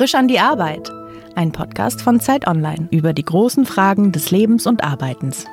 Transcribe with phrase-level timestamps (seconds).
[0.00, 0.90] Frisch an die Arbeit.
[1.34, 5.44] Ein Podcast von Zeit Online über die großen Fragen des Lebens und Arbeitens.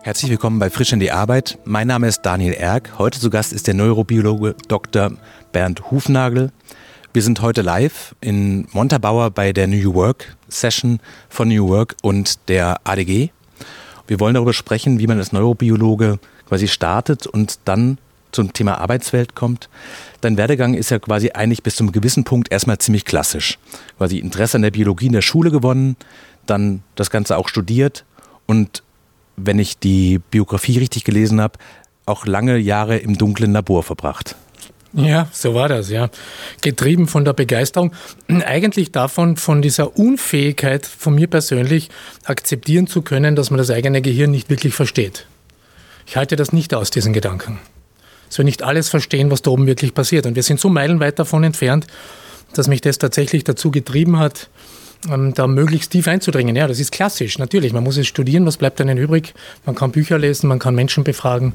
[0.00, 1.58] Herzlich willkommen bei Frisch an die Arbeit.
[1.66, 2.92] Mein Name ist Daniel Erck.
[2.96, 5.12] Heute zu Gast ist der Neurobiologe Dr.
[5.52, 6.50] Bernd Hufnagel.
[7.12, 10.98] Wir sind heute live in Montabaur bei der New Work Session
[11.28, 13.28] von New Work und der ADG.
[14.06, 17.98] Wir wollen darüber sprechen, wie man als Neurobiologe quasi startet und dann
[18.32, 19.68] zum Thema Arbeitswelt kommt.
[20.20, 23.58] Dein Werdegang ist ja quasi eigentlich bis zum gewissen Punkt erstmal ziemlich klassisch.
[23.98, 25.96] Quasi Interesse an der Biologie in der Schule gewonnen,
[26.46, 28.04] dann das Ganze auch studiert
[28.46, 28.82] und
[29.36, 31.58] wenn ich die Biografie richtig gelesen habe,
[32.06, 34.36] auch lange Jahre im dunklen Labor verbracht.
[34.92, 36.08] Ja, so war das, ja.
[36.62, 37.92] Getrieben von der Begeisterung,
[38.28, 41.90] eigentlich davon, von dieser Unfähigkeit von mir persönlich
[42.24, 45.26] akzeptieren zu können, dass man das eigene Gehirn nicht wirklich versteht.
[46.06, 47.58] Ich halte das nicht aus, diesen Gedanken.
[48.28, 50.26] Dass wir nicht alles verstehen, was da oben wirklich passiert.
[50.26, 51.86] Und wir sind so meilenweit davon entfernt,
[52.54, 54.48] dass mich das tatsächlich dazu getrieben hat,
[55.10, 56.56] ähm, da möglichst tief einzudringen.
[56.56, 57.72] Ja, das ist klassisch, natürlich.
[57.72, 59.34] Man muss es studieren, was bleibt einem übrig?
[59.64, 61.54] Man kann Bücher lesen, man kann Menschen befragen.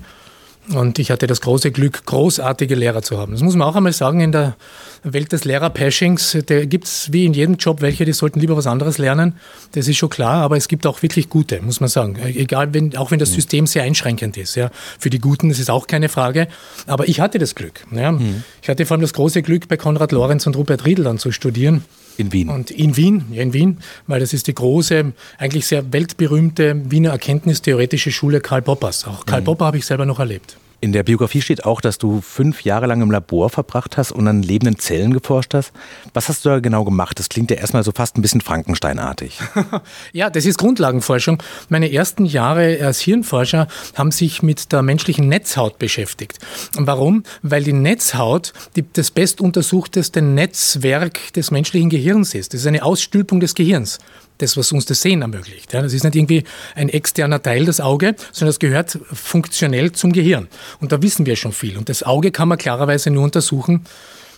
[0.70, 3.32] Und ich hatte das große Glück, großartige Lehrer zu haben.
[3.32, 4.56] Das muss man auch einmal sagen, in der
[5.04, 8.68] Welt des Lehrer-Pashings, da gibt es wie in jedem Job welche, die sollten lieber was
[8.68, 9.36] anderes lernen.
[9.72, 12.18] Das ist schon klar, aber es gibt auch wirklich gute, muss man sagen.
[12.24, 13.36] Egal, wenn, auch wenn das mhm.
[13.36, 14.56] System sehr einschränkend ist.
[14.56, 14.70] Ja.
[15.00, 16.48] Für die Guten, das ist auch keine Frage.
[16.86, 17.82] Aber ich hatte das Glück.
[17.92, 18.12] Ja.
[18.12, 18.44] Mhm.
[18.62, 21.32] Ich hatte vor allem das große Glück, bei Konrad Lorenz und Rupert Riedel dann zu
[21.32, 21.84] studieren.
[22.22, 22.50] In Wien.
[22.50, 27.10] Und in Wien, ja in Wien, weil das ist die große, eigentlich sehr weltberühmte Wiener
[27.10, 29.08] Erkenntnistheoretische Schule Karl Poppers.
[29.08, 29.46] Auch Karl mhm.
[29.46, 30.58] Popper habe ich selber noch erlebt.
[30.84, 34.28] In der Biografie steht auch, dass du fünf Jahre lang im Labor verbracht hast und
[34.28, 35.74] an lebenden Zellen geforscht hast.
[36.16, 37.20] Was hast du da genau gemacht?
[37.20, 39.40] Das klingt ja erstmal so fast ein bisschen Frankensteinartig.
[40.12, 41.44] ja, das ist Grundlagenforschung.
[41.70, 46.40] Meine ersten Jahre als Hirnforscher haben sich mit der menschlichen Netzhaut beschäftigt.
[46.74, 47.26] Warum?
[47.44, 52.56] Weil die Netzhaut die, das bestuntersuchteste Netzwerk des menschlichen Gehirns ist.
[52.56, 54.00] Das ist eine Ausstülpung des Gehirns
[54.42, 55.74] das, was uns das Sehen ermöglicht.
[55.74, 56.44] das ist nicht irgendwie
[56.76, 60.48] ein externer Teil, das Auge, sondern das gehört funktionell zum Gehirn.
[60.80, 61.78] Und da wissen wir schon viel.
[61.78, 63.86] Und das Auge kann man klarerweise nur untersuchen,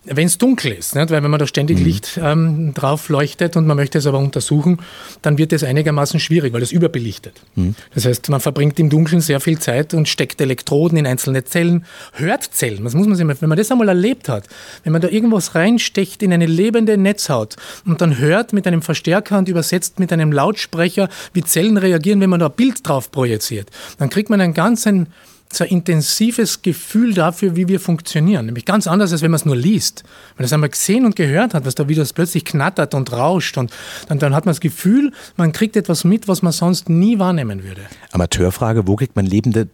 [0.05, 1.11] wenn es dunkel ist, nicht?
[1.11, 1.85] weil wenn man da ständig mhm.
[1.85, 4.79] Licht ähm, drauf leuchtet und man möchte es aber untersuchen,
[5.21, 7.41] dann wird es einigermaßen schwierig, weil es überbelichtet.
[7.55, 7.75] Mhm.
[7.93, 11.85] Das heißt, man verbringt im Dunkeln sehr viel Zeit und steckt Elektroden in einzelne Zellen,
[12.13, 12.83] hört Zellen.
[12.83, 14.47] Das muss man sich mal, wenn man das einmal erlebt hat,
[14.83, 19.37] wenn man da irgendwas reinstecht in eine lebende Netzhaut und dann hört mit einem Verstärker
[19.37, 23.69] und übersetzt mit einem Lautsprecher, wie Zellen reagieren, wenn man da ein Bild drauf projiziert,
[23.97, 25.07] dann kriegt man einen ganzen
[25.55, 28.45] so ein intensives Gefühl dafür, wie wir funktionieren.
[28.45, 30.03] Nämlich ganz anders, als wenn man es nur liest.
[30.03, 33.57] Wenn man es einmal gesehen und gehört hat, was da wieder plötzlich knattert und rauscht
[33.57, 33.71] und
[34.07, 37.63] dann, dann hat man das Gefühl, man kriegt etwas mit, was man sonst nie wahrnehmen
[37.63, 37.81] würde.
[38.11, 39.67] Amateurfrage, wo kriegt man lebende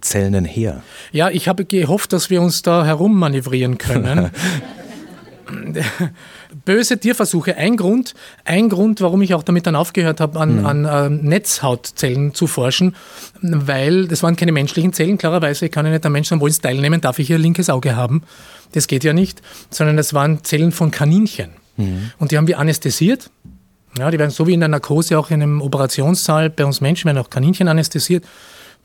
[0.00, 0.82] Zellen denn her?
[1.12, 4.30] Ja, ich habe gehofft, dass wir uns da herummanövrieren können.
[6.66, 7.56] böse Tierversuche.
[7.56, 8.12] Ein Grund,
[8.44, 10.66] ein Grund, warum ich auch damit dann aufgehört habe, an, mhm.
[10.66, 12.94] an äh, Netzhautzellen zu forschen,
[13.40, 15.16] weil das waren keine menschlichen Zellen.
[15.16, 18.22] Klarerweise kann ich nicht am Menschen am wohlsten teilnehmen, darf ich ihr linkes Auge haben.
[18.72, 19.40] Das geht ja nicht,
[19.70, 21.52] sondern das waren Zellen von Kaninchen.
[21.78, 22.10] Mhm.
[22.18, 23.30] Und die haben wir anästhesiert.
[23.98, 27.06] Ja, die werden so wie in der Narkose auch in einem Operationssaal bei uns Menschen
[27.06, 28.24] werden auch Kaninchen anästhesiert.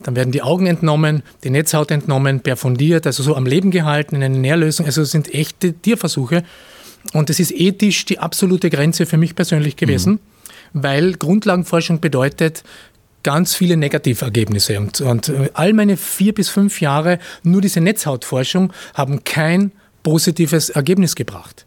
[0.04, 4.24] Dann werden die Augen entnommen, die Netzhaut entnommen, perfundiert, also so am Leben gehalten in
[4.24, 4.86] eine Nährlösung.
[4.86, 6.44] Also es sind echte Tierversuche.
[7.14, 10.20] Und das ist ethisch die absolute Grenze für mich persönlich gewesen, mhm.
[10.74, 12.64] weil Grundlagenforschung bedeutet,
[13.24, 14.80] ganz viele Negativergebnisse.
[14.80, 19.72] Und, und äh, all meine vier bis fünf Jahre nur diese Netzhautforschung haben kein
[20.04, 21.66] positives Ergebnis gebracht.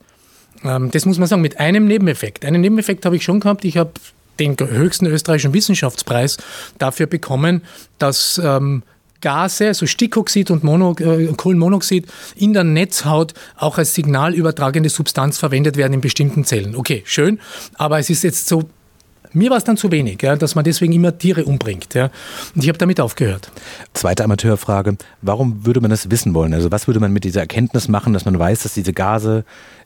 [0.65, 2.45] Ähm, das muss man sagen, mit einem Nebeneffekt.
[2.45, 3.65] Einen Nebeneffekt habe ich schon gehabt.
[3.65, 3.93] Ich habe
[4.41, 6.39] den höchsten österreichischen Wissenschaftspreis
[6.79, 7.63] dafür bekommen,
[7.99, 8.83] dass ähm,
[9.25, 15.79] Gase, also Stickoxid und Mono, äh, Kohlenmonoxid, in der Netzhaut auch als signalübertragende Substanz verwendet
[15.79, 16.77] werden in bestimmten Zellen.
[16.77, 17.41] Okay, schön,
[17.75, 18.65] aber es ist jetzt so
[19.37, 21.93] mir war es dann zu wenig, ja, dass man deswegen immer Tiere umbringt.
[21.95, 22.11] Ja.
[22.55, 23.51] Und ich habe damit aufgehört.
[23.93, 24.97] Zweite Amateurfrage.
[25.23, 26.55] Warum würde man das wissen wollen?
[26.55, 29.45] Also was würde man mit dieser Erkenntnis machen, dass man weiß, dass diese Gase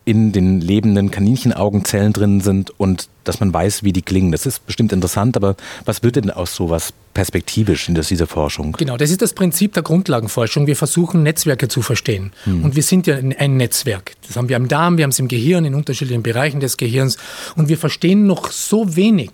[0.09, 4.33] in den lebenden Kaninchenauggenzellen drin sind und dass man weiß, wie die klingen.
[4.33, 8.73] Das ist bestimmt interessant, aber was wird denn aus sowas perspektivisch in dieser Forschung?
[8.79, 10.67] Genau, das ist das Prinzip der Grundlagenforschung.
[10.67, 12.33] Wir versuchen, Netzwerke zu verstehen.
[12.45, 12.65] Hm.
[12.65, 14.15] Und wir sind ja ein Netzwerk.
[14.27, 17.19] Das haben wir im Darm, wir haben es im Gehirn, in unterschiedlichen Bereichen des Gehirns.
[17.55, 19.33] Und wir verstehen noch so wenig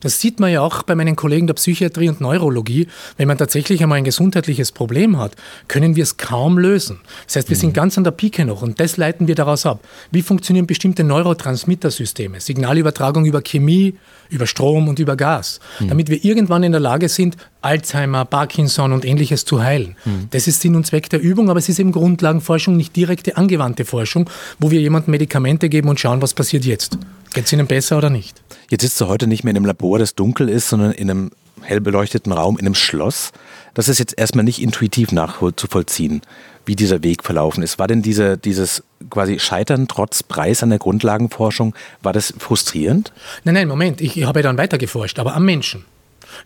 [0.00, 2.88] Das sieht man ja auch bei meinen Kollegen der Psychiatrie und Neurologie.
[3.16, 5.36] Wenn man tatsächlich einmal ein gesundheitliches Problem hat,
[5.68, 7.00] können wir es kaum lösen.
[7.26, 7.60] Das heißt, wir mhm.
[7.60, 9.80] sind ganz an der Pike noch und das leiten wir daraus ab.
[10.10, 12.40] Wie funktionieren bestimmte Neurotransmittersysteme?
[12.40, 13.94] Signalübertragung über Chemie,
[14.30, 15.88] über Strom und über Gas, mhm.
[15.88, 19.96] damit wir irgendwann in der Lage sind, Alzheimer, Parkinson und ähnliches zu heilen.
[20.04, 20.28] Mhm.
[20.30, 23.84] Das ist Sinn und Zweck der Übung, aber es ist eben Grundlagenforschung, nicht direkte angewandte
[23.84, 26.98] Forschung, wo wir jemandem Medikamente geben und schauen, was passiert jetzt.
[27.32, 28.42] Geht es Ihnen besser oder nicht?
[28.70, 31.30] Jetzt sitzt du heute nicht mehr in einem Labor, das dunkel ist, sondern in einem
[31.62, 33.32] hell beleuchteten Raum, in einem Schloss.
[33.74, 36.22] Das ist jetzt erstmal nicht intuitiv nachzuvollziehen,
[36.66, 37.78] wie dieser Weg verlaufen ist.
[37.78, 43.12] War denn diese, dieses quasi Scheitern trotz Preis an der Grundlagenforschung, war das frustrierend?
[43.44, 44.00] Nein, nein, Moment.
[44.00, 45.84] Ich, ich habe ja dann weiter geforscht, aber am Menschen.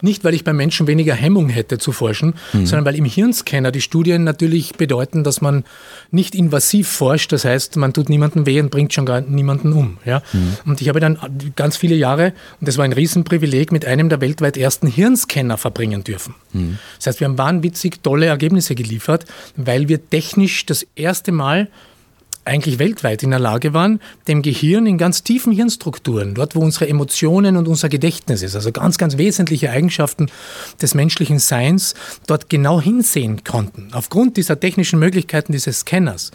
[0.00, 2.66] Nicht, weil ich beim Menschen weniger Hemmung hätte zu forschen, mhm.
[2.66, 5.64] sondern weil im Hirnscanner die Studien natürlich bedeuten, dass man
[6.10, 7.32] nicht invasiv forscht.
[7.32, 9.98] Das heißt, man tut niemanden weh und bringt schon gar niemanden um.
[10.04, 10.22] Ja?
[10.32, 10.56] Mhm.
[10.66, 11.18] Und ich habe dann
[11.56, 16.04] ganz viele Jahre, und das war ein Riesenprivileg, mit einem der weltweit ersten Hirnscanner verbringen
[16.04, 16.34] dürfen.
[16.52, 16.78] Mhm.
[16.98, 19.24] Das heißt, wir haben wahnwitzig tolle Ergebnisse geliefert,
[19.56, 21.68] weil wir technisch das erste Mal
[22.44, 26.88] eigentlich weltweit in der Lage waren, dem Gehirn in ganz tiefen Hirnstrukturen, dort wo unsere
[26.88, 30.26] Emotionen und unser Gedächtnis ist, also ganz, ganz wesentliche Eigenschaften
[30.80, 31.94] des menschlichen Seins,
[32.26, 36.30] dort genau hinsehen konnten, aufgrund dieser technischen Möglichkeiten dieses Scanners.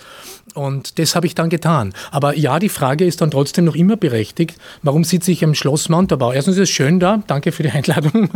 [0.55, 1.93] Und das habe ich dann getan.
[2.09, 5.89] Aber ja, die Frage ist dann trotzdem noch immer berechtigt, warum sitze ich im Schloss
[5.89, 6.33] Montabaur?
[6.33, 8.29] Erstens ist es schön da, danke für die Einladung,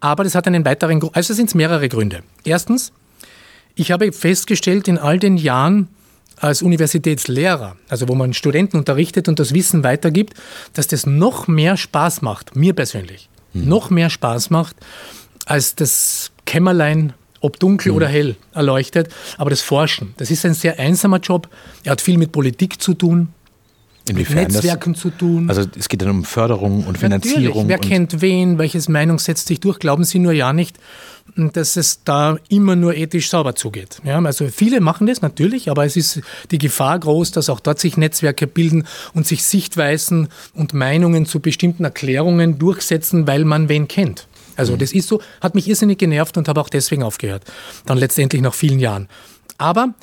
[0.00, 2.22] aber das hat einen weiteren Grund, also sind es mehrere Gründe.
[2.44, 2.92] Erstens,
[3.74, 5.88] ich habe festgestellt in all den Jahren,
[6.36, 10.34] als Universitätslehrer, also wo man Studenten unterrichtet und das Wissen weitergibt,
[10.74, 13.68] dass das noch mehr Spaß macht, mir persönlich, mhm.
[13.68, 14.76] noch mehr Spaß macht,
[15.46, 17.96] als das Kämmerlein, ob dunkel mhm.
[17.96, 19.08] oder hell, erleuchtet.
[19.38, 21.48] Aber das Forschen, das ist ein sehr einsamer Job.
[21.84, 23.28] Er hat viel mit Politik zu tun.
[24.08, 25.48] Inwiefern mit Netzwerken das, zu tun.
[25.48, 27.66] Also es geht dann um Förderung und Finanzierung.
[27.66, 27.68] Natürlich.
[27.68, 28.58] Wer und kennt wen?
[28.58, 29.78] Welches Meinung setzt sich durch?
[29.78, 30.78] Glauben Sie nur ja nicht,
[31.34, 34.00] dass es da immer nur ethisch sauber zugeht.
[34.04, 36.20] Ja, also viele machen das natürlich, aber es ist
[36.50, 41.40] die Gefahr groß, dass auch dort sich Netzwerke bilden und sich Sichtweisen und Meinungen zu
[41.40, 44.28] bestimmten Erklärungen durchsetzen, weil man wen kennt.
[44.56, 44.78] Also mhm.
[44.78, 47.42] das ist so, hat mich irrsinnig genervt und habe auch deswegen aufgehört.
[47.86, 49.08] Dann letztendlich nach vielen Jahren.
[49.58, 49.94] Aber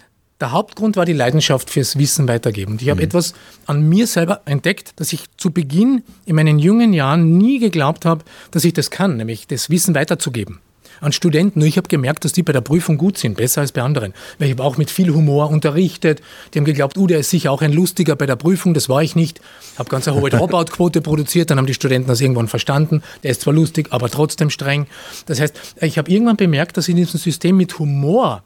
[0.41, 2.73] der Hauptgrund war die Leidenschaft fürs Wissen weitergeben.
[2.73, 3.07] Und ich habe mhm.
[3.07, 3.33] etwas
[3.65, 8.25] an mir selber entdeckt, dass ich zu Beginn in meinen jungen Jahren nie geglaubt habe,
[8.51, 10.59] dass ich das kann, nämlich das Wissen weiterzugeben
[11.03, 11.59] an Studenten.
[11.59, 14.13] Nur ich habe gemerkt, dass die bei der Prüfung gut sind, besser als bei anderen.
[14.39, 16.21] Weil ich habe auch mit viel Humor unterrichtet.
[16.53, 18.73] Die haben geglaubt, uh, der ist sicher auch ein Lustiger bei der Prüfung.
[18.73, 19.41] Das war ich nicht.
[19.77, 21.51] Habe ganz eine hohe Dropout-Quote produziert.
[21.51, 23.03] Dann haben die Studenten das irgendwann verstanden.
[23.23, 24.87] Der ist zwar lustig, aber trotzdem streng.
[25.25, 28.43] Das heißt, ich habe irgendwann bemerkt, dass in diesem System mit Humor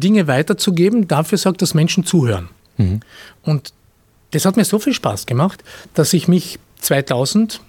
[0.00, 2.48] Dinge weiterzugeben, dafür sorgt, dass Menschen zuhören.
[2.76, 3.00] Mhm.
[3.42, 3.72] Und
[4.32, 5.64] das hat mir so viel Spaß gemacht,
[5.94, 7.60] dass ich mich 2000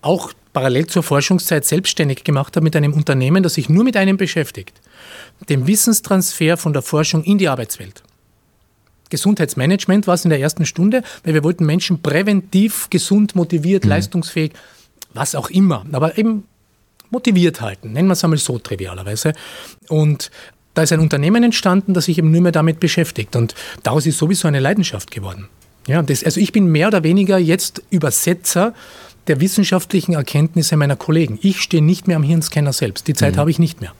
[0.00, 4.16] auch parallel zur Forschungszeit selbstständig gemacht habe mit einem Unternehmen, das sich nur mit einem
[4.16, 4.80] beschäftigt,
[5.48, 8.02] dem Wissenstransfer von der Forschung in die Arbeitswelt.
[9.08, 13.90] Gesundheitsmanagement war es in der ersten Stunde, weil wir wollten Menschen präventiv, gesund, motiviert, mhm.
[13.90, 14.52] leistungsfähig,
[15.14, 16.44] was auch immer, aber eben
[17.10, 19.34] motiviert halten, nennen wir es einmal so trivialerweise.
[19.88, 20.30] Und
[20.74, 23.36] da ist ein Unternehmen entstanden, das sich eben nur mehr damit beschäftigt.
[23.36, 25.48] Und daraus ist sowieso eine Leidenschaft geworden.
[25.86, 28.74] Ja, das, also ich bin mehr oder weniger jetzt Übersetzer
[29.26, 31.38] der wissenschaftlichen Erkenntnisse meiner Kollegen.
[31.42, 33.06] Ich stehe nicht mehr am Hirnscanner selbst.
[33.06, 33.40] Die Zeit mhm.
[33.40, 33.92] habe ich nicht mehr.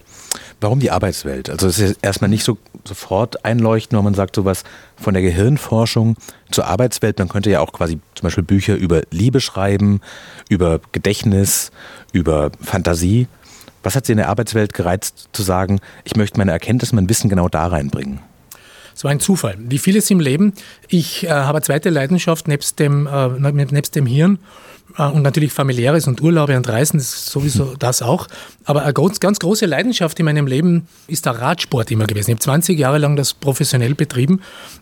[0.61, 1.51] Warum die Arbeitswelt?
[1.51, 4.63] Also es ist erstmal nicht so sofort einleuchten, wenn man sagt sowas
[4.97, 6.17] von der Gehirnforschung
[6.51, 7.19] zur Arbeitswelt.
[7.19, 10.01] Man könnte ja auch quasi zum Beispiel Bücher über Liebe schreiben,
[10.49, 11.73] über Gedächtnis,
[12.13, 13.27] über Fantasie.
[13.82, 17.29] Was hat Sie in der Arbeitswelt gereizt zu sagen, ich möchte meine Erkenntnis, mein Wissen
[17.29, 18.20] genau da reinbringen?
[18.94, 19.57] Es war ein Zufall.
[19.59, 20.52] Wie vieles im Leben.
[20.88, 24.38] Ich äh, habe eine zweite Leidenschaft nebst dem, äh, nebst dem Hirn
[24.99, 28.28] äh, und natürlich familiäres und Urlaube und Reisen ist sowieso das auch.
[28.64, 32.30] Aber eine ganz, ganz große Leidenschaft in meinem Leben ist der Radsport immer gewesen.
[32.30, 34.40] Ich habe 20 Jahre lang das professionell betrieben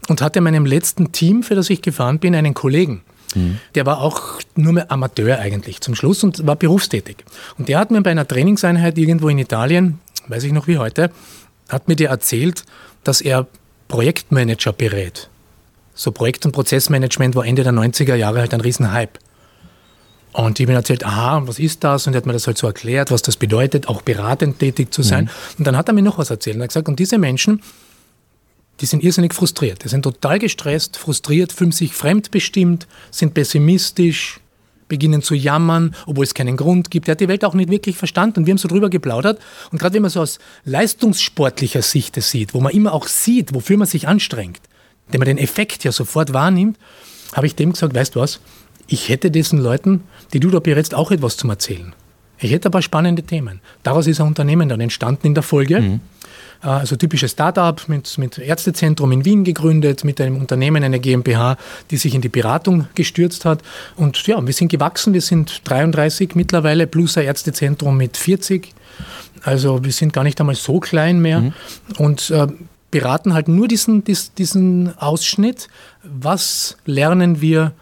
[0.08, 3.02] und hatte in meinem letzten Team, für das ich gefahren bin, einen Kollegen.
[3.34, 3.58] Mhm.
[3.74, 7.18] Der war auch nur mehr Amateur eigentlich zum Schluss und war berufstätig.
[7.58, 11.10] Und der hat mir bei einer Trainingseinheit irgendwo in Italien, weiß ich noch wie heute,
[11.68, 12.64] hat mir der erzählt,
[13.04, 13.46] dass er
[13.88, 15.28] Projektmanager berät.
[15.94, 19.18] So Projekt- und Prozessmanagement war Ende der 90er Jahre halt ein Riesenhype.
[20.32, 22.06] Und ich habe ihm erzählt, aha, was ist das?
[22.06, 25.02] Und er hat mir das halt so erklärt, was das bedeutet, auch beratend tätig zu
[25.02, 25.24] sein.
[25.24, 25.30] Mhm.
[25.58, 26.56] Und dann hat er mir noch was erzählt.
[26.56, 27.62] Und er hat gesagt, und diese Menschen,
[28.80, 29.84] die sind irrsinnig frustriert.
[29.84, 34.40] Die sind total gestresst, frustriert, fühlen sich fremdbestimmt, sind pessimistisch,
[34.88, 37.08] beginnen zu jammern, obwohl es keinen Grund gibt.
[37.08, 38.40] Er hat die Welt auch nicht wirklich verstanden.
[38.40, 39.40] Und wir haben so drüber geplaudert.
[39.70, 43.54] Und gerade wenn man so aus leistungssportlicher Sicht das sieht, wo man immer auch sieht,
[43.54, 44.60] wofür man sich anstrengt,
[45.08, 46.78] wenn man den Effekt ja sofort wahrnimmt,
[47.32, 48.40] habe ich dem gesagt, weißt du was,
[48.86, 51.94] ich hätte diesen Leuten, die du da berätst, auch etwas zum Erzählen.
[52.38, 53.60] Ich hätte ein paar spannende Themen.
[53.82, 55.80] Daraus ist ein Unternehmen dann entstanden in der Folge.
[55.80, 56.00] Mhm.
[56.62, 61.56] Äh, also typisches Startup mit, mit Ärztezentrum in Wien gegründet, mit einem Unternehmen, eine GmbH,
[61.90, 63.62] die sich in die Beratung gestürzt hat.
[63.96, 68.72] Und ja, wir sind gewachsen, wir sind 33 mittlerweile, plus ein Ärztezentrum mit 40.
[69.42, 71.40] Also wir sind gar nicht einmal so klein mehr.
[71.40, 71.52] Mhm.
[71.98, 72.46] Und äh,
[72.90, 74.04] beraten halt nur diesen,
[74.36, 75.68] diesen Ausschnitt.
[76.02, 77.72] Was lernen wir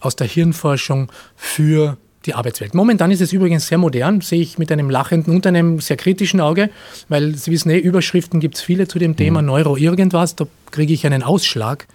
[0.00, 1.96] aus der Hirnforschung für
[2.26, 2.74] die Arbeitswelt.
[2.74, 6.40] Momentan ist es übrigens sehr modern, sehe ich mit einem lachenden und einem sehr kritischen
[6.40, 6.70] Auge,
[7.08, 9.48] weil Sie wissen, eh, Überschriften gibt es viele zu dem Thema mhm.
[9.48, 11.86] Neuro irgendwas, da kriege ich einen Ausschlag.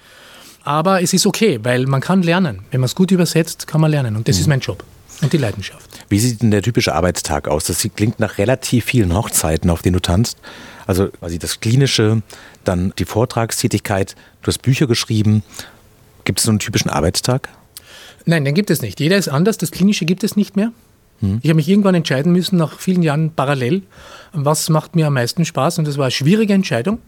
[0.64, 2.62] Aber es ist okay, weil man kann lernen.
[2.72, 4.16] Wenn man es gut übersetzt, kann man lernen.
[4.16, 4.42] Und das mhm.
[4.42, 4.84] ist mein Job
[5.22, 6.06] und die Leidenschaft.
[6.10, 7.66] Wie sieht denn der typische Arbeitstag aus?
[7.66, 10.38] Das klingt nach relativ vielen Hochzeiten, auf denen du tanzt.
[10.88, 12.22] Also quasi das Klinische,
[12.64, 15.44] dann die Vortragstätigkeit, du hast Bücher geschrieben.
[16.24, 17.50] Gibt es so einen typischen Arbeitstag?
[18.26, 19.00] Nein, den gibt es nicht.
[19.00, 19.58] Jeder ist anders.
[19.58, 20.72] Das Klinische gibt es nicht mehr.
[21.20, 21.40] Hm.
[21.42, 23.84] Ich habe mich irgendwann entscheiden müssen, nach vielen Jahren parallel,
[24.34, 25.80] was macht mir am meisten Spaß.
[25.80, 27.00] Und das war eine schwierige Entscheidung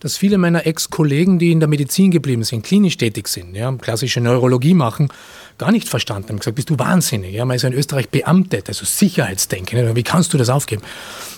[0.00, 4.20] dass viele meiner Ex-Kollegen, die in der Medizin geblieben sind, klinisch tätig sind, ja, klassische
[4.20, 5.08] Neurologie machen,
[5.58, 6.38] gar nicht verstanden haben.
[6.38, 7.32] gesagt, bist du wahnsinnig.
[7.32, 9.96] Ja, man ist in Österreich beamtet, also Sicherheitsdenken.
[9.96, 10.82] Wie kannst du das aufgeben?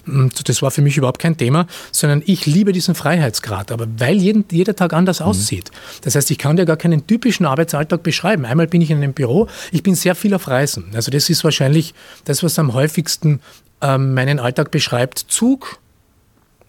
[0.06, 4.16] Und das war für mich überhaupt kein Thema, sondern ich liebe diesen Freiheitsgrad, aber weil
[4.16, 5.26] jeden, jeder Tag anders mhm.
[5.26, 5.70] aussieht.
[6.02, 8.44] Das heißt, ich kann dir gar keinen typischen Arbeitsalltag beschreiben.
[8.44, 10.86] Einmal bin ich in einem Büro, ich bin sehr viel auf Reisen.
[10.94, 13.40] Also das ist wahrscheinlich das, was am häufigsten
[13.80, 15.18] ähm, meinen Alltag beschreibt.
[15.18, 15.78] Zug,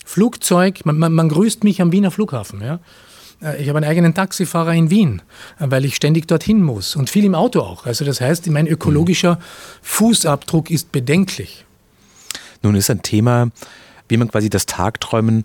[0.09, 2.61] Flugzeug, man, man, man grüßt mich am Wiener Flughafen.
[2.63, 2.79] Ja?
[3.43, 5.21] Äh, ich habe einen eigenen Taxifahrer in Wien,
[5.59, 7.85] äh, weil ich ständig dorthin muss und viel im Auto auch.
[7.85, 9.37] Also das heißt, mein ökologischer
[9.83, 11.63] Fußabdruck ist bedenklich.
[12.63, 13.51] Nun ist ein Thema,
[14.07, 15.43] wie man quasi das Tagträumen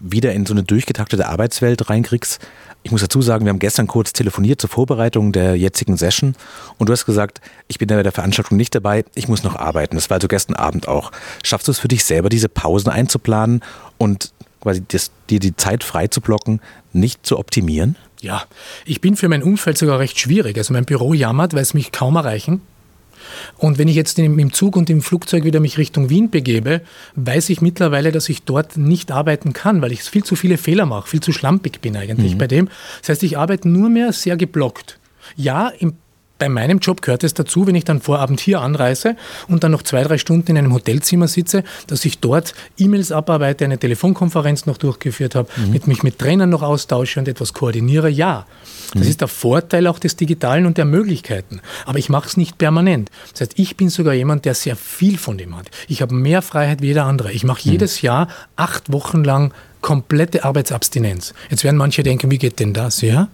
[0.00, 2.40] wieder in so eine durchgetaktete Arbeitswelt reinkriegst.
[2.82, 6.34] Ich muss dazu sagen, wir haben gestern kurz telefoniert zur Vorbereitung der jetzigen Session
[6.78, 9.96] und du hast gesagt, ich bin bei der Veranstaltung nicht dabei, ich muss noch arbeiten.
[9.96, 11.10] Das war also gestern Abend auch.
[11.42, 13.62] Schaffst du es für dich selber, diese Pausen einzuplanen
[13.98, 16.60] und quasi das, dir die Zeit frei zu blocken,
[16.92, 17.96] nicht zu optimieren?
[18.20, 18.44] Ja,
[18.84, 20.56] ich bin für mein Umfeld sogar recht schwierig.
[20.58, 22.60] Also mein Büro jammert, weil es mich kaum erreichen.
[23.56, 26.82] Und wenn ich jetzt im Zug und im Flugzeug wieder mich Richtung Wien begebe,
[27.14, 30.86] weiß ich mittlerweile, dass ich dort nicht arbeiten kann, weil ich viel zu viele Fehler
[30.86, 32.38] mache, viel zu schlampig bin eigentlich mhm.
[32.38, 32.68] bei dem.
[33.00, 34.98] Das heißt, ich arbeite nur mehr sehr geblockt.
[35.36, 35.94] Ja, im
[36.38, 39.16] bei meinem Job gehört es dazu, wenn ich dann Vorabend hier anreise
[39.48, 43.64] und dann noch zwei, drei Stunden in einem Hotelzimmer sitze, dass ich dort E-Mails abarbeite,
[43.64, 45.72] eine Telefonkonferenz noch durchgeführt habe, mhm.
[45.72, 48.08] mit mich mit Trainern noch austausche und etwas koordiniere.
[48.08, 48.46] Ja,
[48.94, 49.10] das mhm.
[49.10, 51.60] ist der Vorteil auch des Digitalen und der Möglichkeiten.
[51.86, 53.10] Aber ich mache es nicht permanent.
[53.32, 55.70] Das heißt, ich bin sogar jemand, der sehr viel von dem hat.
[55.88, 57.32] Ich habe mehr Freiheit wie jeder andere.
[57.32, 57.72] Ich mache mhm.
[57.72, 61.34] jedes Jahr acht Wochen lang komplette Arbeitsabstinenz.
[61.50, 63.00] Jetzt werden manche denken, wie geht denn das?
[63.00, 63.28] Ja?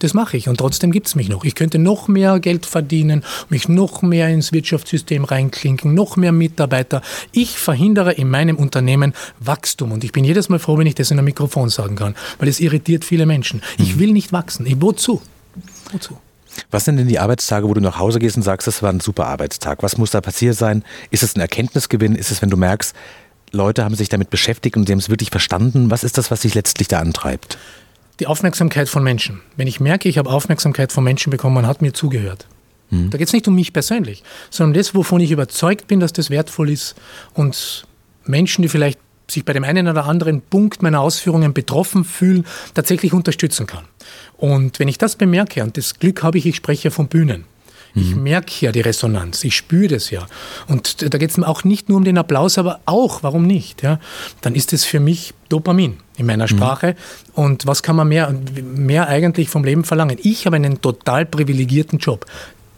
[0.00, 1.44] Das mache ich und trotzdem gibt es mich noch.
[1.44, 7.02] Ich könnte noch mehr Geld verdienen, mich noch mehr ins Wirtschaftssystem reinklinken, noch mehr Mitarbeiter.
[7.32, 11.10] Ich verhindere in meinem Unternehmen Wachstum und ich bin jedes Mal froh, wenn ich das
[11.10, 13.62] in einem Mikrofon sagen kann, weil es irritiert viele Menschen.
[13.76, 14.00] Ich mhm.
[14.00, 14.64] will nicht wachsen.
[14.64, 15.20] Ich, wozu?
[15.92, 16.16] Wozu?
[16.70, 19.00] Was sind denn die Arbeitstage, wo du nach Hause gehst und sagst, das war ein
[19.00, 19.82] super Arbeitstag?
[19.82, 20.82] Was muss da passiert sein?
[21.10, 22.14] Ist es ein Erkenntnisgewinn?
[22.14, 22.94] Ist es, wenn du merkst,
[23.52, 25.90] Leute haben sich damit beschäftigt und sie haben es wirklich verstanden?
[25.90, 27.58] Was ist das, was sich letztlich da antreibt?
[28.20, 29.40] Die Aufmerksamkeit von Menschen.
[29.56, 32.46] Wenn ich merke, ich habe Aufmerksamkeit von Menschen bekommen, man hat mir zugehört.
[32.90, 33.10] Mhm.
[33.10, 36.30] Da geht es nicht um mich persönlich, sondern das, wovon ich überzeugt bin, dass das
[36.30, 36.94] wertvoll ist
[37.34, 37.86] und
[38.24, 38.98] Menschen, die vielleicht
[39.28, 43.84] sich bei dem einen oder anderen Punkt meiner Ausführungen betroffen fühlen, tatsächlich unterstützen kann.
[44.36, 47.44] Und wenn ich das bemerke, und das Glück habe ich, ich spreche von Bühnen,
[47.94, 48.22] ich mhm.
[48.22, 50.26] merke ja die Resonanz, ich spüre das ja.
[50.68, 53.82] Und da geht es auch nicht nur um den Applaus, aber auch, warum nicht?
[53.82, 53.98] Ja?
[54.42, 56.48] Dann ist es für mich Dopamin in meiner mhm.
[56.48, 56.86] Sprache.
[56.88, 57.42] Mhm.
[57.42, 60.18] Und was kann man mehr, mehr eigentlich vom Leben verlangen?
[60.22, 62.26] Ich habe einen total privilegierten Job.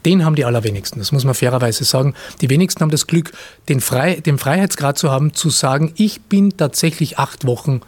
[0.05, 2.13] Den haben die allerwenigsten, das muss man fairerweise sagen.
[2.41, 3.31] Die wenigsten haben das Glück,
[3.69, 7.81] den, Frei, den Freiheitsgrad zu haben, zu sagen, ich bin tatsächlich acht Wochen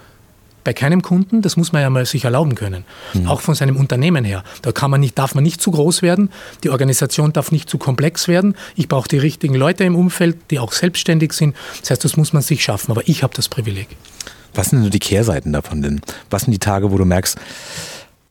[0.64, 2.86] bei keinem Kunden, das muss man ja mal sich erlauben können.
[3.14, 3.28] Mhm.
[3.28, 4.44] Auch von seinem Unternehmen her.
[4.62, 6.30] Da kann man nicht, darf man nicht zu groß werden,
[6.64, 8.56] die Organisation darf nicht zu komplex werden.
[8.76, 11.56] Ich brauche die richtigen Leute im Umfeld, die auch selbstständig sind.
[11.82, 12.92] Das heißt, das muss man sich schaffen.
[12.92, 13.90] Aber ich habe das Privileg.
[14.56, 16.02] Was sind denn die Kehrseiten davon denn?
[16.30, 17.38] Was sind die Tage, wo du merkst,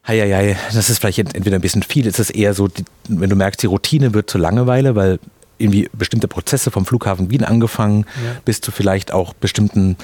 [0.07, 2.69] Heieiei, das ist vielleicht entweder ein bisschen viel, ist es eher so,
[3.07, 5.19] wenn du merkst, die Routine wird zur Langeweile, weil
[5.57, 8.35] irgendwie bestimmte Prozesse vom Flughafen Wien angefangen, ja.
[8.43, 9.95] bis zu vielleicht auch bestimmten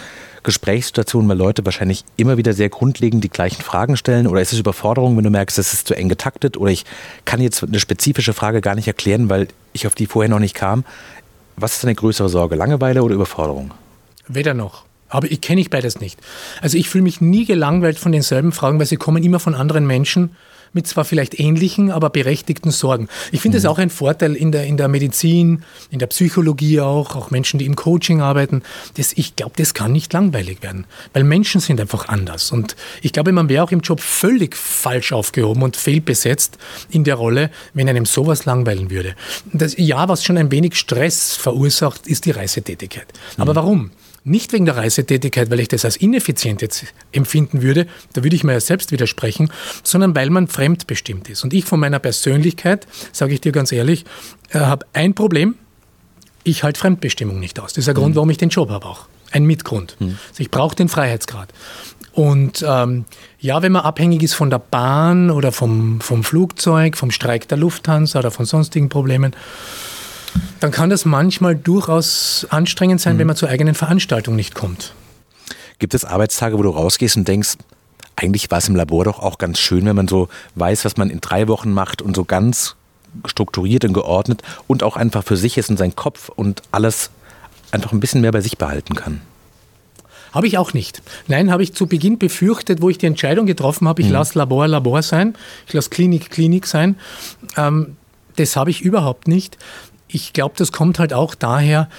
[0.43, 4.27] Gesprächssituationen, weil Leute wahrscheinlich immer wieder sehr grundlegend die gleichen Fragen stellen?
[4.27, 6.57] Oder ist es Überforderung, wenn du merkst, es ist zu eng getaktet?
[6.57, 6.85] Oder ich
[7.25, 10.55] kann jetzt eine spezifische Frage gar nicht erklären, weil ich auf die vorher noch nicht
[10.55, 10.83] kam.
[11.57, 13.71] Was ist deine größere Sorge, Langeweile oder Überforderung?
[14.27, 14.85] Weder noch.
[15.12, 16.20] Aber ich kenne ich beides nicht.
[16.62, 19.86] Also ich fühle mich nie gelangweilt von denselben Fragen, weil sie kommen immer von anderen
[19.86, 20.32] Menschen
[20.74, 23.08] mit zwar vielleicht ähnlichen, aber berechtigten Sorgen.
[23.32, 23.70] Ich finde es mhm.
[23.70, 27.65] auch ein Vorteil in der, in der Medizin, in der Psychologie auch, auch Menschen, die
[27.65, 28.63] im Coaching arbeiten.
[28.96, 32.51] Das, ich glaube, das kann nicht langweilig werden, weil Menschen sind einfach anders.
[32.51, 36.58] Und ich glaube, man wäre auch im Job völlig falsch aufgehoben und fehlbesetzt
[36.89, 39.15] in der Rolle, wenn einem sowas langweilen würde.
[39.51, 43.08] Das, ja, was schon ein wenig Stress verursacht, ist die Reisetätigkeit.
[43.38, 43.56] Aber mhm.
[43.56, 43.91] warum?
[44.23, 48.43] Nicht wegen der Reisetätigkeit, weil ich das als ineffizient jetzt empfinden würde, da würde ich
[48.43, 49.51] mir ja selbst widersprechen,
[49.83, 51.43] sondern weil man fremdbestimmt ist.
[51.43, 54.05] Und ich von meiner Persönlichkeit, sage ich dir ganz ehrlich,
[54.51, 55.55] äh, habe ein Problem,
[56.43, 57.73] ich halte Fremdbestimmung nicht aus.
[57.73, 58.15] Das ist der Grund, mhm.
[58.15, 59.07] warum ich den Job habe auch.
[59.31, 59.95] Ein Mitgrund.
[59.99, 60.17] Mhm.
[60.29, 61.51] Also ich brauche den Freiheitsgrad.
[62.13, 63.05] Und ähm,
[63.39, 67.57] ja, wenn man abhängig ist von der Bahn oder vom, vom Flugzeug, vom Streik der
[67.57, 69.33] Lufthansa oder von sonstigen Problemen,
[70.59, 73.19] dann kann das manchmal durchaus anstrengend sein, mhm.
[73.19, 74.93] wenn man zur eigenen Veranstaltung nicht kommt.
[75.79, 77.57] Gibt es Arbeitstage, wo du rausgehst und denkst,
[78.15, 81.09] eigentlich war es im Labor doch auch ganz schön, wenn man so weiß, was man
[81.09, 82.75] in drei Wochen macht und so ganz
[83.25, 87.09] strukturiert und geordnet und auch einfach für sich ist und seinen Kopf und alles
[87.71, 89.21] einfach ein bisschen mehr bei sich behalten kann.
[90.33, 91.01] Habe ich auch nicht.
[91.27, 94.13] Nein, habe ich zu Beginn befürchtet, wo ich die Entscheidung getroffen habe, ich mhm.
[94.13, 95.35] lasse Labor Labor sein,
[95.67, 96.97] ich lasse Klinik Klinik sein.
[97.57, 97.97] Ähm,
[98.38, 99.57] das habe ich überhaupt nicht
[100.13, 101.89] ich glaube, das kommt halt auch daher,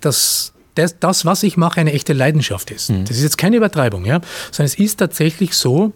[0.00, 2.90] dass das, das, was ich mache, eine echte Leidenschaft ist.
[2.90, 3.04] Mhm.
[3.04, 4.20] Das ist jetzt keine Übertreibung, ja,
[4.50, 5.92] sondern es ist tatsächlich so,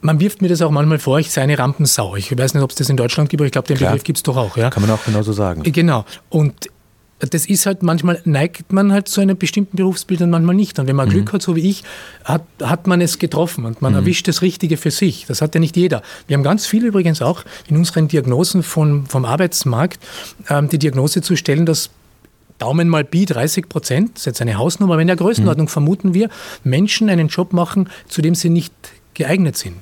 [0.00, 2.16] man wirft mir das auch manchmal vor, ich sei eine Rampensau.
[2.16, 3.92] Ich weiß nicht, ob es das in Deutschland gibt, aber ich glaube, den Klar.
[3.92, 4.56] Begriff gibt es doch auch.
[4.56, 4.70] Ja?
[4.70, 5.62] Kann man auch genauso sagen.
[5.62, 6.04] Genau.
[6.28, 6.68] Und
[7.30, 10.78] das ist halt manchmal neigt man halt zu einem bestimmten Berufsbild und manchmal nicht.
[10.78, 11.12] Und wenn man mhm.
[11.12, 11.84] Glück hat, so wie ich,
[12.24, 14.00] hat, hat man es getroffen und man mhm.
[14.00, 15.26] erwischt das Richtige für sich.
[15.26, 16.02] Das hat ja nicht jeder.
[16.26, 20.02] Wir haben ganz viel übrigens auch in unseren Diagnosen von, vom Arbeitsmarkt
[20.48, 21.90] ähm, die Diagnose zu stellen, dass
[22.58, 25.70] Daumen mal Pi 30 Prozent, das ist jetzt eine Hausnummer, aber in der Größenordnung mhm.
[25.70, 26.28] vermuten wir,
[26.64, 28.72] Menschen einen Job machen, zu dem sie nicht
[29.14, 29.76] geeignet sind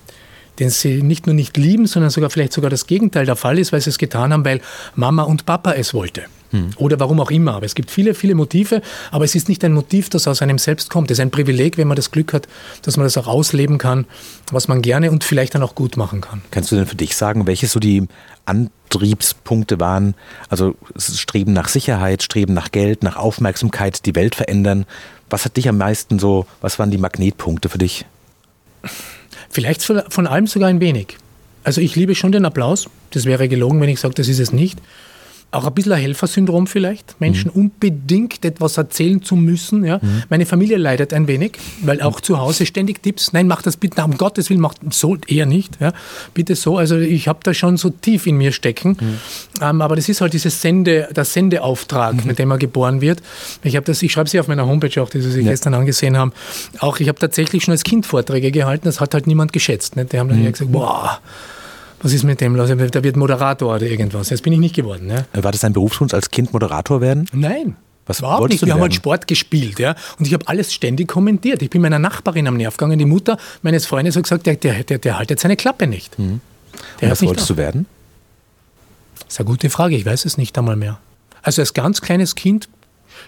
[0.58, 3.72] den sie nicht nur nicht lieben, sondern sogar vielleicht sogar das Gegenteil der Fall ist,
[3.72, 4.60] weil sie es getan haben, weil
[4.94, 6.24] Mama und Papa es wollte.
[6.50, 6.70] Hm.
[6.76, 7.54] Oder warum auch immer.
[7.54, 10.58] Aber es gibt viele, viele Motive, aber es ist nicht ein Motiv, das aus einem
[10.58, 11.10] selbst kommt.
[11.10, 12.48] Es ist ein Privileg, wenn man das Glück hat,
[12.82, 14.06] dass man das auch ausleben kann,
[14.50, 16.42] was man gerne und vielleicht dann auch gut machen kann.
[16.50, 18.06] Kannst du denn für dich sagen, welche so die
[18.46, 20.14] Antriebspunkte waren?
[20.48, 24.86] Also Streben nach Sicherheit, Streben nach Geld, nach Aufmerksamkeit, die Welt verändern.
[25.28, 28.06] Was hat dich am meisten so, was waren die Magnetpunkte für dich?
[29.50, 31.16] Vielleicht von allem sogar ein wenig.
[31.62, 32.88] Also ich liebe schon den Applaus.
[33.10, 34.78] Das wäre gelogen, wenn ich sage, das ist es nicht
[35.52, 37.62] auch ein bisschen ein Helfersyndrom vielleicht, Menschen mhm.
[37.62, 39.84] unbedingt etwas erzählen zu müssen.
[39.84, 39.98] Ja.
[40.00, 40.22] Mhm.
[40.28, 44.04] Meine Familie leidet ein wenig, weil auch zu Hause ständig Tipps, nein, mach das bitte,
[44.04, 45.80] um Gottes Willen, mach so eher nicht.
[45.80, 45.92] Ja.
[46.34, 48.96] Bitte so, also ich habe da schon so tief in mir stecken.
[49.00, 49.18] Mhm.
[49.60, 52.26] Ähm, aber das ist halt dieses Sende, der Sendeauftrag, mhm.
[52.26, 53.20] mit dem er geboren wird.
[53.64, 55.50] Ich habe das, ich schreibe sie auf meiner Homepage auch, die Sie sich ja.
[55.50, 56.32] gestern angesehen haben.
[56.78, 59.96] Auch ich habe tatsächlich schon als Kind Vorträge gehalten, das hat halt niemand geschätzt.
[59.96, 60.04] Ne.
[60.04, 60.52] Die haben dann mhm.
[60.52, 61.20] gesagt, boah,
[62.02, 62.68] was ist mit dem los?
[62.68, 64.30] Der wird Moderator oder irgendwas.
[64.30, 65.10] Jetzt bin ich nicht geworden.
[65.10, 65.42] Ja.
[65.42, 67.26] War das dein Berufswunsch, als Kind Moderator werden?
[67.32, 67.76] Nein.
[68.06, 68.64] Was Überhaupt nicht.
[68.64, 69.94] Wir haben halt Sport gespielt, ja.
[70.18, 71.62] Und ich habe alles ständig kommentiert.
[71.62, 72.98] Ich bin meiner Nachbarin am Nerv gegangen.
[72.98, 76.18] Die Mutter meines Freundes hat gesagt, der, der, der, der haltet seine Klappe nicht.
[76.18, 76.40] Mhm.
[77.02, 77.86] Und was wolltest du werden?
[79.18, 79.94] Das ist eine gute Frage.
[79.94, 80.98] Ich weiß es nicht einmal mehr.
[81.42, 82.68] Also als ganz kleines Kind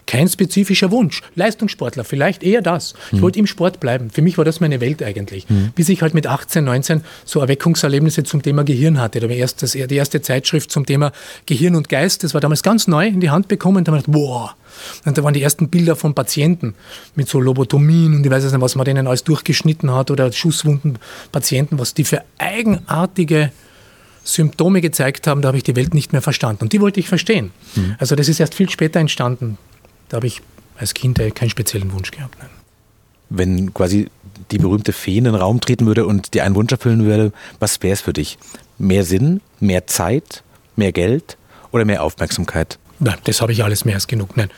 [0.06, 1.22] kein spezifischer Wunsch.
[1.34, 2.94] Leistungssportler, vielleicht eher das.
[3.06, 3.22] Ich mhm.
[3.22, 4.10] wollte im Sport bleiben.
[4.10, 5.48] Für mich war das meine Welt eigentlich.
[5.48, 5.72] Mhm.
[5.74, 9.20] Bis ich halt mit 18, 19 so Erweckungserlebnisse zum Thema Gehirn hatte.
[9.20, 11.12] Da erst das, die erste Zeitschrift zum Thema
[11.46, 13.84] Gehirn und Geist, das war damals ganz neu in die Hand bekommen.
[13.84, 14.56] Da habe ich gedacht, boah.
[15.04, 16.74] Und da waren die ersten Bilder von Patienten
[17.14, 20.98] mit so Lobotomien und ich weiß nicht, was man denen alles durchgeschnitten hat oder Schusswunden
[21.30, 23.52] Patienten, was die für eigenartige
[24.24, 26.64] Symptome gezeigt haben, da habe ich die Welt nicht mehr verstanden.
[26.64, 27.50] Und die wollte ich verstehen.
[27.74, 27.96] Mhm.
[27.98, 29.58] Also das ist erst viel später entstanden.
[30.12, 30.42] Da habe ich
[30.76, 32.36] als Kind keinen speziellen Wunsch gehabt.
[32.38, 32.50] Nein.
[33.30, 34.10] Wenn quasi
[34.50, 37.82] die berühmte Fee in den Raum treten würde und dir einen Wunsch erfüllen würde, was
[37.82, 38.36] wäre es für dich?
[38.76, 40.42] Mehr Sinn, mehr Zeit,
[40.76, 41.38] mehr Geld
[41.70, 42.78] oder mehr Aufmerksamkeit?
[42.98, 44.36] Nein, das habe ich alles mehr als genug.
[44.36, 44.50] Nein.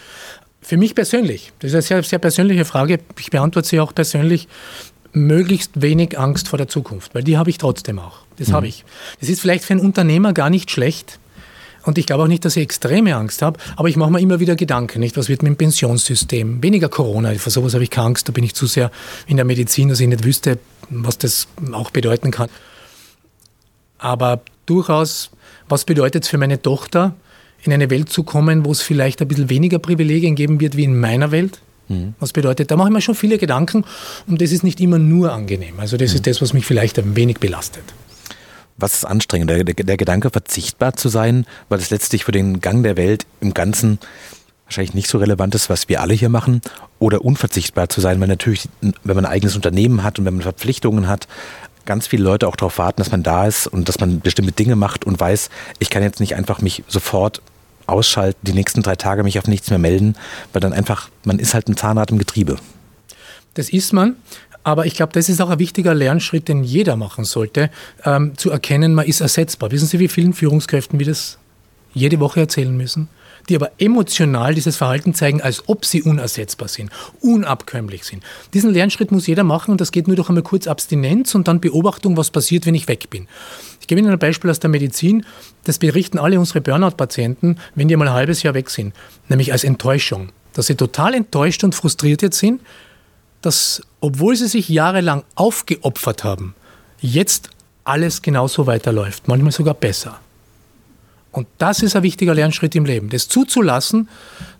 [0.61, 4.49] Für mich persönlich, das ist eine sehr, sehr persönliche Frage, ich beantworte sie auch persönlich,
[5.12, 8.23] möglichst wenig Angst vor der Zukunft, weil die habe ich trotzdem auch.
[8.38, 8.55] Das mhm.
[8.55, 8.85] habe ich.
[9.21, 11.21] Das ist vielleicht für einen Unternehmer gar nicht schlecht,
[11.85, 14.40] und ich glaube auch nicht, dass ich extreme Angst habe, aber ich mache mir immer
[14.40, 15.16] wieder Gedanken, nicht?
[15.16, 16.62] Was wird mit dem Pensionssystem?
[16.62, 18.90] Weniger Corona, vor sowas habe ich keine Angst, da bin ich zu sehr
[19.27, 20.59] in der Medizin, dass ich nicht wüsste,
[20.90, 22.49] was das auch bedeuten kann.
[23.99, 25.31] Aber durchaus,
[25.68, 27.14] was bedeutet es für meine Tochter,
[27.62, 30.85] in eine Welt zu kommen, wo es vielleicht ein bisschen weniger Privilegien geben wird wie
[30.85, 31.61] in meiner Welt?
[31.88, 32.14] Mhm.
[32.20, 33.85] Was bedeutet, da mache ich mir schon viele Gedanken
[34.27, 35.81] und das ist nicht immer nur angenehm.
[35.81, 36.16] Also das mhm.
[36.16, 37.85] ist das, was mich vielleicht ein wenig belastet
[38.76, 39.50] was ist anstrengend?
[39.50, 43.54] Der, der, Gedanke, verzichtbar zu sein, weil es letztlich für den Gang der Welt im
[43.54, 43.98] Ganzen
[44.64, 46.60] wahrscheinlich nicht so relevant ist, was wir alle hier machen,
[46.98, 50.42] oder unverzichtbar zu sein, weil natürlich, wenn man ein eigenes Unternehmen hat und wenn man
[50.42, 51.28] Verpflichtungen hat,
[51.84, 54.74] ganz viele Leute auch darauf warten, dass man da ist und dass man bestimmte Dinge
[54.74, 57.42] macht und weiß, ich kann jetzt nicht einfach mich sofort
[57.87, 60.16] ausschalten, die nächsten drei Tage mich auf nichts mehr melden,
[60.52, 62.56] weil dann einfach, man ist halt ein Zahnrad im Getriebe.
[63.52, 64.16] Das ist man.
[64.64, 67.70] Aber ich glaube, das ist auch ein wichtiger Lernschritt, den jeder machen sollte,
[68.05, 69.70] ähm, zu erkennen, man ist ersetzbar.
[69.70, 71.38] Wissen Sie, wie vielen Führungskräften wir das
[71.92, 73.09] jede Woche erzählen müssen?
[73.50, 78.24] Die aber emotional dieses Verhalten zeigen, als ob sie unersetzbar sind, unabkömmlich sind.
[78.55, 81.61] Diesen Lernschritt muss jeder machen und das geht nur durch einmal kurz Abstinenz und dann
[81.61, 83.29] Beobachtung, was passiert, wenn ich weg bin.
[83.83, 85.27] Ich gebe Ihnen ein Beispiel aus der Medizin.
[85.64, 88.94] Das berichten alle unsere Burnout-Patienten, wenn die mal ein halbes Jahr weg sind,
[89.29, 90.31] nämlich als Enttäuschung.
[90.55, 92.62] Dass sie total enttäuscht und frustriert jetzt sind,
[93.44, 96.54] dass, obwohl sie sich jahrelang aufgeopfert haben,
[97.00, 97.50] jetzt
[97.85, 100.20] alles genauso weiterläuft, manchmal sogar besser.
[101.30, 104.09] Und das ist ein wichtiger Lernschritt im Leben, das zuzulassen,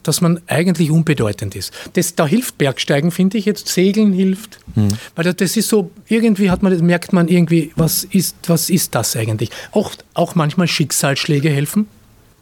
[0.03, 1.73] dass man eigentlich unbedeutend ist.
[1.92, 4.88] Das, da hilft Bergsteigen, finde ich jetzt, Segeln hilft, hm.
[5.14, 9.14] weil das ist so, irgendwie hat man, merkt man irgendwie, was ist, was ist das
[9.14, 9.51] eigentlich?
[9.70, 11.87] Auch, auch manchmal Schicksalsschläge helfen,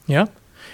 [0.07, 0.29] ja,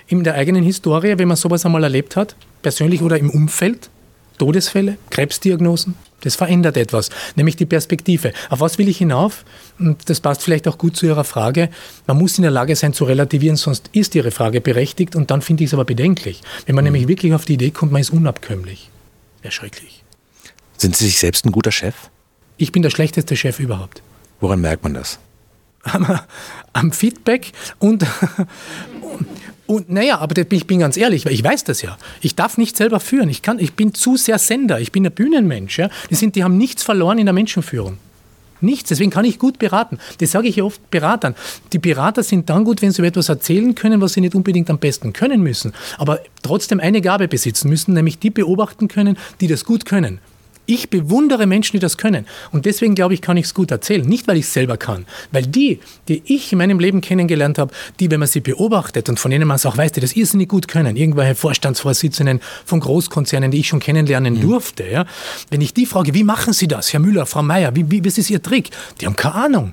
[0.07, 3.91] in der eigenen Historie, wenn man sowas einmal erlebt hat, persönlich oder im Umfeld,
[4.39, 5.95] Todesfälle, Krebsdiagnosen.
[6.21, 8.33] Das verändert etwas, nämlich die Perspektive.
[8.51, 9.45] Auf was will ich hinauf?
[9.79, 11.71] Und das passt vielleicht auch gut zu Ihrer Frage.
[12.09, 15.43] Man muss in der Lage sein zu relativieren, sonst ist Ihre Frage berechtigt und dann
[15.43, 16.43] finde ich es aber bedenklich.
[16.67, 16.93] Wenn man mhm.
[16.93, 18.91] nämlich wirklich auf die Idee kommt, man ist unabkömmlich.
[19.43, 20.03] Erschrecklich.
[20.77, 21.95] Sind Sie sich selbst ein guter Chef?
[22.57, 24.03] Ich bin der schlechteste Chef überhaupt.
[24.41, 25.21] Woran merkt man das?
[25.85, 26.19] Am,
[26.73, 28.05] am Feedback und,
[29.69, 31.99] und naja, aber ich bin ganz ehrlich, weil ich weiß das ja.
[32.23, 33.29] Ich darf nicht selber führen.
[33.29, 34.81] Ich, kann, ich bin zu sehr Sender.
[34.81, 35.79] Ich bin ein Bühnenmensch.
[35.79, 35.91] Ja.
[36.09, 37.99] Die, sind, die haben nichts verloren in der Menschenführung.
[38.63, 38.89] Nichts.
[38.89, 39.99] Deswegen kann ich gut beraten.
[40.21, 41.35] Das sage ich ja oft Beratern.
[41.75, 44.71] Die Berater sind dann gut, wenn sie über etwas erzählen können, was sie nicht unbedingt
[44.71, 49.49] am besten können müssen, aber trotzdem eine Gabe besitzen müssen, nämlich die beobachten können, die
[49.49, 50.19] das gut können.
[50.71, 52.27] Ich bewundere Menschen, die das können.
[52.53, 54.07] Und deswegen glaube ich, kann ich es gut erzählen.
[54.07, 55.07] Nicht, weil ich es selber kann.
[55.33, 59.19] Weil die, die ich in meinem Leben kennengelernt habe, die, wenn man sie beobachtet und
[59.19, 63.51] von denen man es auch weiß, die das irrsinnig gut können, irgendwelche Vorstandsvorsitzenden von Großkonzernen,
[63.51, 64.43] die ich schon kennenlernen mhm.
[64.43, 65.07] durfte, ja,
[65.49, 68.19] wenn ich die frage, wie machen Sie das, Herr Müller, Frau Meier, wie, wie, was
[68.19, 68.69] ist Ihr Trick?
[69.01, 69.73] Die haben keine Ahnung.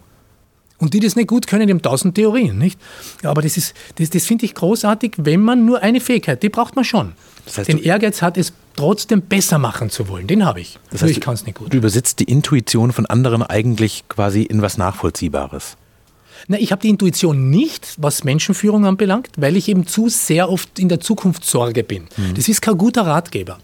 [0.77, 2.79] Und die das nicht gut können, die haben tausend Theorien, nicht?
[3.23, 6.77] Aber das ist, das, das finde ich großartig, wenn man nur eine Fähigkeit, die braucht
[6.77, 7.13] man schon.
[7.45, 10.27] Das heißt, Den Ehrgeiz hat, es trotzdem besser machen zu wollen.
[10.27, 10.79] Den habe ich.
[10.91, 11.73] Das heißt, ich kann es nicht gut.
[11.73, 15.77] Du übersetzt die Intuition von anderen eigentlich quasi in was Nachvollziehbares.
[16.47, 20.77] Na, ich habe die Intuition nicht, was Menschenführung anbelangt, weil ich eben zu sehr oft
[20.79, 22.03] in der Zukunftssorge bin.
[22.17, 22.35] Mhm.
[22.35, 23.57] Das ist kein guter Ratgeber.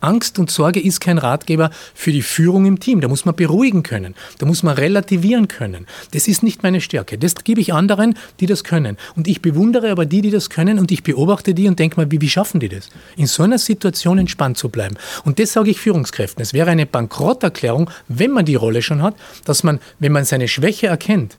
[0.00, 3.00] Angst und Sorge ist kein Ratgeber für die Führung im Team.
[3.00, 4.14] Da muss man beruhigen können.
[4.38, 5.86] Da muss man relativieren können.
[6.12, 7.18] Das ist nicht meine Stärke.
[7.18, 8.96] Das gebe ich anderen, die das können.
[9.16, 12.10] Und ich bewundere aber die, die das können und ich beobachte die und denke mal,
[12.10, 12.90] wie, wie schaffen die das?
[13.16, 14.96] In so einer Situation entspannt zu bleiben.
[15.24, 16.42] Und das sage ich Führungskräften.
[16.42, 20.48] Es wäre eine Bankrotterklärung, wenn man die Rolle schon hat, dass man, wenn man seine
[20.48, 21.38] Schwäche erkennt,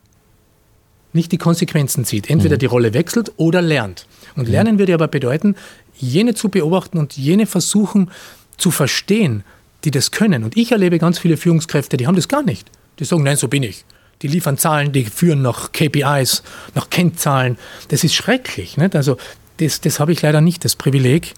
[1.13, 2.29] nicht die Konsequenzen zieht.
[2.29, 2.59] Entweder mhm.
[2.59, 4.05] die Rolle wechselt oder lernt.
[4.37, 5.55] Und lernen würde aber bedeuten,
[5.97, 8.11] jene zu beobachten und jene versuchen
[8.57, 9.43] zu verstehen,
[9.83, 10.43] die das können.
[10.43, 12.69] Und ich erlebe ganz viele Führungskräfte, die haben das gar nicht.
[12.99, 13.85] Die sagen, nein, so bin ich.
[14.21, 17.57] Die liefern Zahlen, die führen nach KPIs, nach Kennzahlen.
[17.89, 18.77] Das ist schrecklich.
[18.77, 18.95] Nicht?
[18.95, 19.17] Also
[19.57, 21.33] das, das habe ich leider nicht, das Privileg,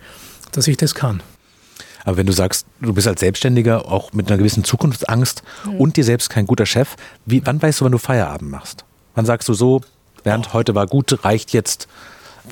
[0.52, 1.22] dass ich das kann.
[2.06, 5.76] Aber wenn du sagst, du bist als Selbstständiger auch mit einer gewissen Zukunftsangst mhm.
[5.76, 8.86] und dir selbst kein guter Chef, wie, wann weißt du, wann du Feierabend machst?
[9.16, 9.82] Wann sagst du so,
[10.24, 10.54] Bernd, oh.
[10.54, 11.88] heute war gut, reicht jetzt,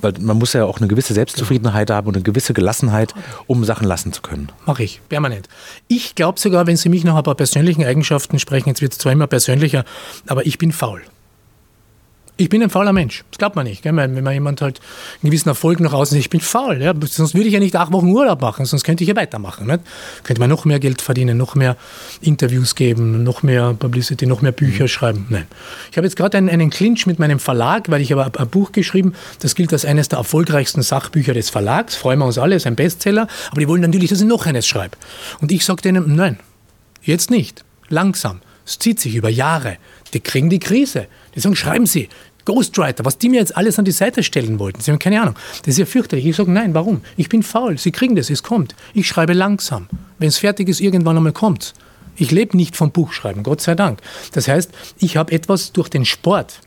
[0.01, 3.13] weil man muss ja auch eine gewisse Selbstzufriedenheit haben und eine gewisse Gelassenheit,
[3.47, 4.49] um Sachen lassen zu können.
[4.65, 5.47] Mache ich, permanent.
[5.87, 8.99] Ich glaube sogar, wenn Sie mich nach ein paar persönlichen Eigenschaften sprechen, jetzt wird es
[8.99, 9.85] zwar immer persönlicher,
[10.27, 11.01] aber ich bin faul.
[12.39, 13.23] Ich bin ein fauler Mensch.
[13.31, 13.81] Das glaubt man nicht.
[13.81, 13.95] Gell?
[13.95, 14.79] Wenn man jemand halt
[15.21, 16.79] einen gewissen Erfolg nach außen sieht, ich bin faul.
[16.79, 16.93] Ja?
[17.01, 19.65] Sonst würde ich ja nicht acht Wochen Urlaub machen, sonst könnte ich ja weitermachen.
[19.65, 19.79] Nicht?
[20.23, 21.77] Könnte man noch mehr Geld verdienen, noch mehr
[22.21, 24.87] Interviews geben, noch mehr Publicity, noch mehr Bücher mhm.
[24.87, 25.25] schreiben.
[25.29, 25.47] Nein.
[25.91, 28.71] Ich habe jetzt gerade einen, einen Clinch mit meinem Verlag, weil ich habe ein Buch
[28.71, 31.95] geschrieben, das gilt als eines der erfolgreichsten Sachbücher des Verlags.
[31.95, 33.27] Freuen wir uns alle, ist ein Bestseller.
[33.49, 34.95] Aber die wollen natürlich, dass ich noch eines schreibe.
[35.41, 36.37] Und ich sage denen, nein,
[37.01, 37.63] jetzt nicht.
[37.89, 38.41] Langsam.
[38.67, 39.77] Es zieht sich über Jahre.
[40.13, 41.07] Die kriegen die Krise.
[41.33, 42.09] Die sagen, schreiben Sie.
[42.43, 44.79] Ghostwriter, was die mir jetzt alles an die Seite stellen wollten.
[44.79, 45.35] Sie haben keine Ahnung.
[45.63, 46.25] Das ist ja fürchterlich.
[46.25, 47.01] Ich sage, nein, warum?
[47.17, 47.77] Ich bin faul.
[47.77, 48.75] Sie kriegen das, es kommt.
[48.93, 49.89] Ich schreibe langsam.
[50.17, 51.73] Wenn es fertig ist, irgendwann einmal kommt
[52.15, 53.99] Ich lebe nicht vom Buchschreiben, Gott sei Dank.
[54.31, 56.61] Das heißt, ich habe etwas durch den Sport,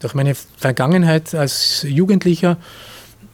[0.00, 2.56] durch meine Vergangenheit als Jugendlicher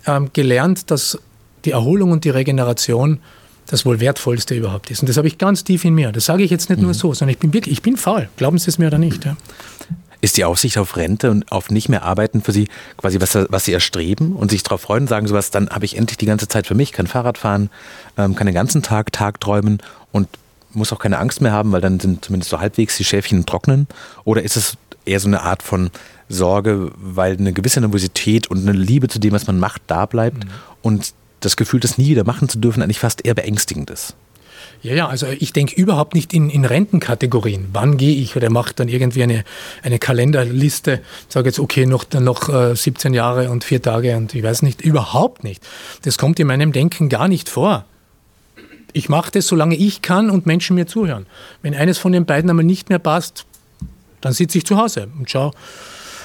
[0.07, 1.19] ähm, gelernt, dass
[1.65, 3.21] die Erholung und die Regeneration
[3.67, 5.01] das wohl wertvollste überhaupt ist.
[5.01, 6.13] Und das habe ich ganz tief in mir.
[6.13, 6.85] Das sage ich jetzt nicht mhm.
[6.85, 8.29] nur so, sondern ich bin wirklich, ich bin faul.
[8.37, 9.25] Glauben Sie es mir oder nicht.
[9.25, 9.37] Ja.
[10.21, 13.65] Ist die Aussicht auf Rente und auf nicht mehr arbeiten für Sie quasi, was, was
[13.65, 16.49] Sie erstreben und sich darauf freuen und sagen sowas, dann habe ich endlich die ganze
[16.49, 17.71] Zeit für mich, kann Fahrrad fahren,
[18.17, 19.79] ähm, kann den ganzen Tag Tag träumen
[20.13, 20.29] und
[20.73, 23.87] muss auch keine Angst mehr haben, weil dann sind zumindest so halbwegs die Schäfchen trocknen?
[24.25, 25.91] Oder ist es eher so eine Art von
[26.29, 30.45] Sorge, weil eine gewisse Nervosität und eine Liebe zu dem, was man macht, da bleibt
[30.45, 30.51] mhm.
[30.83, 31.15] und
[31.47, 34.15] das Gefühl, das nie wieder machen zu dürfen, eigentlich fast eher beängstigend ist?
[34.83, 37.69] Ja, ja, also ich denke überhaupt nicht in, in Rentenkategorien.
[37.73, 39.45] Wann gehe ich oder mache dann irgendwie eine,
[39.83, 44.43] eine Kalenderliste, sage jetzt, okay, noch, noch äh, 17 Jahre und vier Tage und ich
[44.43, 45.67] weiß nicht, überhaupt nicht.
[46.03, 47.85] Das kommt in meinem Denken gar nicht vor.
[48.93, 51.27] Ich mache das, solange ich kann und Menschen mir zuhören.
[51.63, 53.45] Wenn eines von den beiden einmal nicht mehr passt,
[54.21, 55.53] dann sitze ich zu Hause und schaue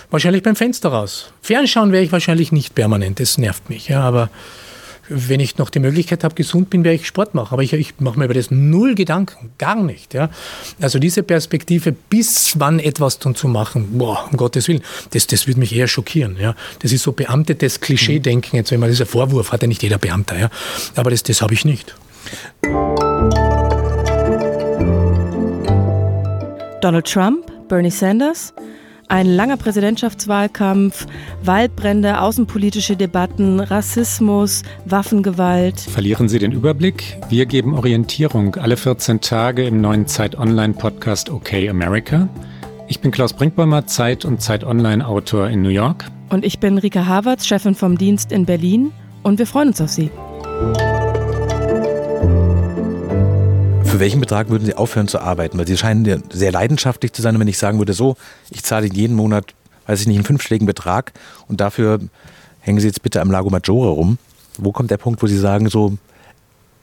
[0.10, 1.32] wahrscheinlich beim Fenster raus.
[1.42, 3.88] Fernschauen werde ich wahrscheinlich nicht permanent, das nervt mich.
[3.88, 4.30] Ja, aber
[5.10, 7.54] wenn ich noch die Möglichkeit habe, gesund bin, werde ich Sport machen.
[7.54, 10.14] Aber ich, ich mache mir über das null Gedanken, gar nicht.
[10.14, 10.30] Ja.
[10.80, 15.48] Also diese Perspektive, bis wann etwas dann zu machen, boah, um Gottes Willen, das, das
[15.48, 16.38] würde mich eher schockieren.
[16.40, 16.56] Ja.
[16.80, 18.56] Das ist so beamtetes Klischee-Denken.
[18.56, 20.38] Jetzt, wenn man dieser Vorwurf hat ja nicht jeder Beamter.
[20.38, 20.50] Ja.
[20.96, 21.96] Aber das, das habe ich nicht.
[26.82, 28.54] Donald Trump, Bernie Sanders,
[29.12, 31.06] ein langer Präsidentschaftswahlkampf,
[31.43, 35.82] Waldbrände, außenpolitische Debatten, Rassismus, Waffengewalt.
[35.82, 37.17] Verlieren Sie den Überblick?
[37.30, 42.30] Wir geben Orientierung alle 14 Tage im neuen Zeit Online Podcast OK America.
[42.88, 46.06] Ich bin Klaus Brinkbäumer, Zeit und Zeit Online Autor in New York.
[46.30, 48.91] Und ich bin Rika Havertz, Chefin vom Dienst in Berlin.
[49.24, 50.10] Und wir freuen uns auf Sie.
[54.02, 55.60] Für welchen Betrag würden Sie aufhören zu arbeiten?
[55.60, 57.36] Weil Sie scheinen sehr leidenschaftlich zu sein.
[57.36, 58.18] Und wenn ich sagen würde, so,
[58.50, 59.54] ich zahle jeden Monat,
[59.86, 61.14] weiß ich nicht, einen fünfstelligen Betrag
[61.48, 62.00] und dafür
[62.62, 64.18] hängen Sie jetzt bitte am Lago Maggiore rum.
[64.58, 66.00] Wo kommt der Punkt, wo Sie sagen, so,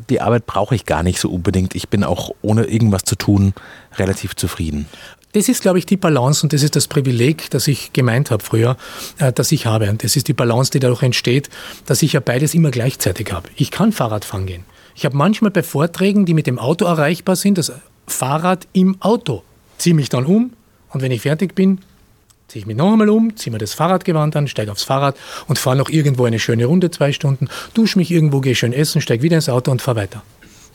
[0.09, 1.74] die Arbeit brauche ich gar nicht so unbedingt.
[1.74, 3.52] Ich bin auch ohne irgendwas zu tun
[3.96, 4.87] relativ zufrieden.
[5.33, 8.44] Das ist, glaube ich, die Balance und das ist das Privileg, das ich gemeint habe
[8.44, 8.76] früher,
[9.18, 9.90] äh, dass ich habe.
[9.90, 11.50] Und das ist die Balance, die dadurch entsteht,
[11.85, 13.48] dass ich ja beides immer gleichzeitig habe.
[13.57, 14.64] Ich kann Fahrrad fahren gehen.
[14.98, 17.72] Ich habe manchmal bei Vorträgen, die mit dem Auto erreichbar sind, das
[18.08, 19.44] Fahrrad im Auto.
[19.76, 20.54] Ziehe mich dann um
[20.90, 21.78] und wenn ich fertig bin,
[22.48, 25.56] ziehe ich mich noch einmal um, ziehe mir das Fahrradgewand an, steige aufs Fahrrad und
[25.56, 29.22] fahre noch irgendwo eine schöne Runde, zwei Stunden, dusche mich irgendwo, gehe schön essen, steige
[29.22, 30.24] wieder ins Auto und fahre weiter.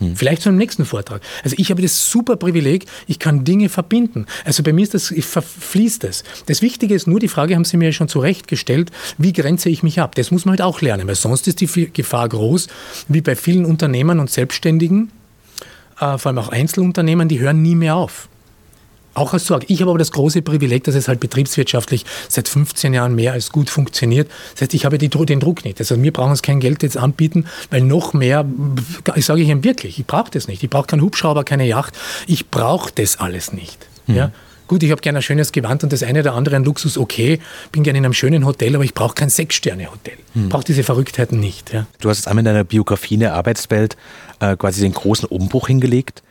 [0.04, 0.16] Hm.
[0.16, 1.22] Vielleicht zu einem nächsten Vortrag.
[1.44, 4.26] Also ich habe das super Privileg, ich kann Dinge verbinden.
[4.46, 6.24] Also bei mir ist das, ich verfließt es.
[6.46, 9.84] Das Wichtige ist nur, die Frage haben Sie mir ja schon zurechtgestellt, wie grenze ich
[9.84, 10.16] mich ab?
[10.16, 12.68] Das muss man halt auch lernen, weil sonst ist die Gefahr groß,
[13.08, 15.12] wie bei vielen Unternehmern und Selbstständigen,
[16.00, 18.30] äh, vor allem auch Einzelunternehmen, die hören nie mehr auf
[19.14, 19.66] auch als Sorge.
[19.70, 23.52] Ich habe aber das große Privileg, dass es halt betriebswirtschaftlich seit 15 Jahren mehr als
[23.52, 24.30] gut funktioniert.
[24.54, 25.80] Das heißt, ich habe die, den Druck nicht.
[25.80, 28.46] Also wir brauchen uns kein Geld jetzt anbieten, weil noch mehr,
[29.16, 30.64] ich sage ich Ihnen wirklich, ich brauche das nicht.
[30.64, 31.94] Ich brauche keinen Hubschrauber, keine Yacht.
[32.28, 33.88] Ich brauche das alles nicht.
[34.08, 34.16] Mhm.
[34.16, 34.32] Ja?
[34.68, 37.40] Gut, ich habe gerne ein schönes Gewand und das eine oder andere ein Luxus, okay.
[37.72, 40.16] Bin gerne in einem schönen Hotel, aber ich brauche kein Sechs-Sterne-Hotel.
[40.34, 40.50] Hm.
[40.50, 41.74] brauche diese Verrücktheiten nicht.
[41.74, 41.86] Ja.
[42.00, 43.98] Du hast jetzt einmal in deiner Biografie in der Arbeitswelt
[44.40, 46.24] äh, quasi den großen Umbruch hingelegt.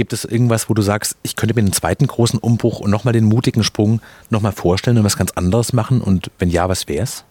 [0.00, 3.12] Gibt es irgendwas, wo du sagst, ich könnte mir einen zweiten großen Umbruch und nochmal
[3.12, 6.00] den mutigen Sprung nochmal vorstellen und was ganz anderes machen?
[6.00, 7.26] Und wenn ja, was wäre es?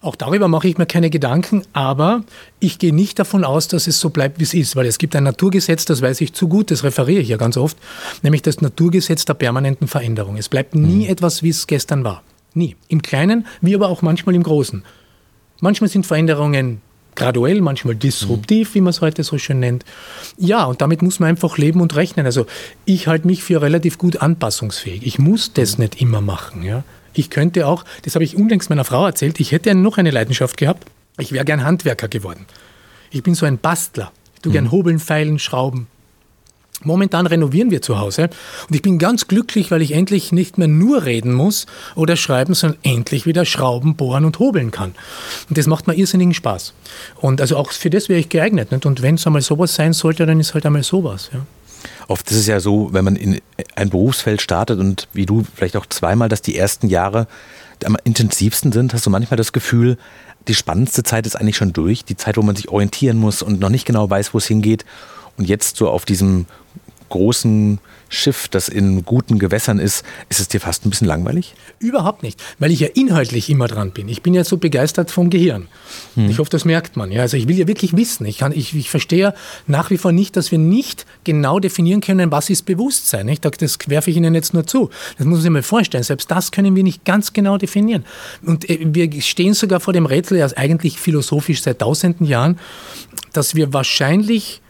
[0.00, 2.22] Auch darüber mache ich mir keine Gedanken, aber
[2.60, 5.16] ich gehe nicht davon aus, dass es so bleibt, wie es ist, weil es gibt
[5.16, 7.76] ein Naturgesetz, das weiß ich zu gut, das referiere ich ja ganz oft,
[8.22, 10.36] nämlich das Naturgesetz der permanenten Veränderung.
[10.36, 11.10] Es bleibt nie mhm.
[11.10, 12.22] etwas, wie es gestern war.
[12.54, 12.76] Nie.
[12.86, 14.84] Im Kleinen, wie aber auch manchmal im Großen.
[15.58, 16.80] Manchmal sind Veränderungen
[17.16, 18.74] graduell, manchmal disruptiv, mhm.
[18.74, 19.84] wie man es heute so schön nennt.
[20.36, 22.26] Ja, und damit muss man einfach leben und rechnen.
[22.26, 22.46] Also
[22.84, 25.06] ich halte mich für relativ gut anpassungsfähig.
[25.06, 26.62] Ich muss das nicht immer machen.
[26.62, 26.84] Ja.
[27.14, 30.56] Ich könnte auch, das habe ich unlängst meiner Frau erzählt, ich hätte noch eine Leidenschaft
[30.56, 30.86] gehabt.
[31.18, 32.44] Ich wäre gern Handwerker geworden.
[33.10, 34.12] Ich bin so ein Bastler.
[34.34, 34.54] Ich tue mhm.
[34.54, 35.86] gern hobeln, feilen, schrauben.
[36.84, 38.28] Momentan renovieren wir zu Hause
[38.68, 42.54] und ich bin ganz glücklich, weil ich endlich nicht mehr nur reden muss oder schreiben,
[42.54, 44.94] sondern endlich wieder schrauben, bohren und hobeln kann.
[45.48, 46.74] Und das macht mir irrsinnigen Spaß.
[47.16, 48.72] Und also auch für das wäre ich geeignet.
[48.72, 48.84] Nicht?
[48.84, 51.30] Und wenn es einmal sowas sein sollte, dann ist halt einmal sowas.
[51.32, 51.40] Ja.
[52.08, 53.40] Oft ist es ja so, wenn man in
[53.74, 57.26] ein Berufsfeld startet und wie du vielleicht auch zweimal, dass die ersten Jahre
[57.84, 59.98] am intensivsten sind, hast du manchmal das Gefühl,
[60.48, 62.04] die spannendste Zeit ist eigentlich schon durch.
[62.04, 64.84] Die Zeit, wo man sich orientieren muss und noch nicht genau weiß, wo es hingeht.
[65.36, 66.46] Und jetzt so auf diesem
[67.08, 71.54] großen Schiff, das in guten Gewässern ist, ist es dir fast ein bisschen langweilig?
[71.80, 74.08] Überhaupt nicht, weil ich ja inhaltlich immer dran bin.
[74.08, 75.66] Ich bin ja so begeistert vom Gehirn.
[76.14, 76.30] Hm.
[76.30, 77.10] Ich hoffe, das merkt man.
[77.10, 78.24] Ja, also ich will ja wirklich wissen.
[78.26, 79.34] Ich, kann, ich, ich verstehe
[79.66, 83.26] nach wie vor nicht, dass wir nicht genau definieren können, was ist Bewusstsein.
[83.28, 84.90] Ich das werfe ich Ihnen jetzt nur zu.
[85.18, 86.04] Das muss man sich mal vorstellen.
[86.04, 88.04] Selbst das können wir nicht ganz genau definieren.
[88.44, 92.58] Und äh, wir stehen sogar vor dem Rätsel, ja eigentlich philosophisch seit tausenden Jahren,
[93.32, 94.62] dass wir wahrscheinlich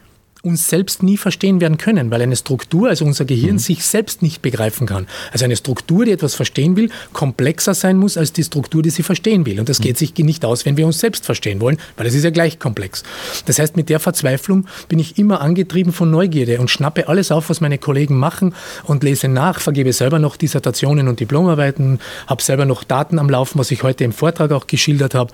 [0.47, 3.59] uns selbst nie verstehen werden können, weil eine Struktur, also unser Gehirn, mhm.
[3.59, 5.07] sich selbst nicht begreifen kann.
[5.31, 9.03] Also eine Struktur, die etwas verstehen will, komplexer sein muss als die Struktur, die sie
[9.03, 9.59] verstehen will.
[9.59, 9.83] Und das mhm.
[9.83, 12.59] geht sich nicht aus, wenn wir uns selbst verstehen wollen, weil es ist ja gleich
[12.59, 13.03] komplex.
[13.45, 17.49] Das heißt, mit der Verzweiflung bin ich immer angetrieben von Neugierde und schnappe alles auf,
[17.49, 18.53] was meine Kollegen machen
[18.85, 23.59] und lese nach, vergebe selber noch Dissertationen und Diplomarbeiten, habe selber noch Daten am Laufen,
[23.59, 25.31] was ich heute im Vortrag auch geschildert habe,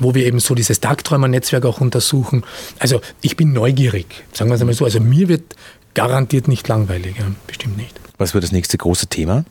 [0.00, 2.44] wo wir eben so dieses Tagträumer-Netzwerk auch untersuchen.
[2.78, 4.84] Also ich bin neugierig, sagen wir es einmal so.
[4.84, 5.56] Also mir wird
[5.94, 7.98] garantiert nicht langweilig, ja, bestimmt nicht.
[8.18, 9.44] Was wird das nächste große Thema?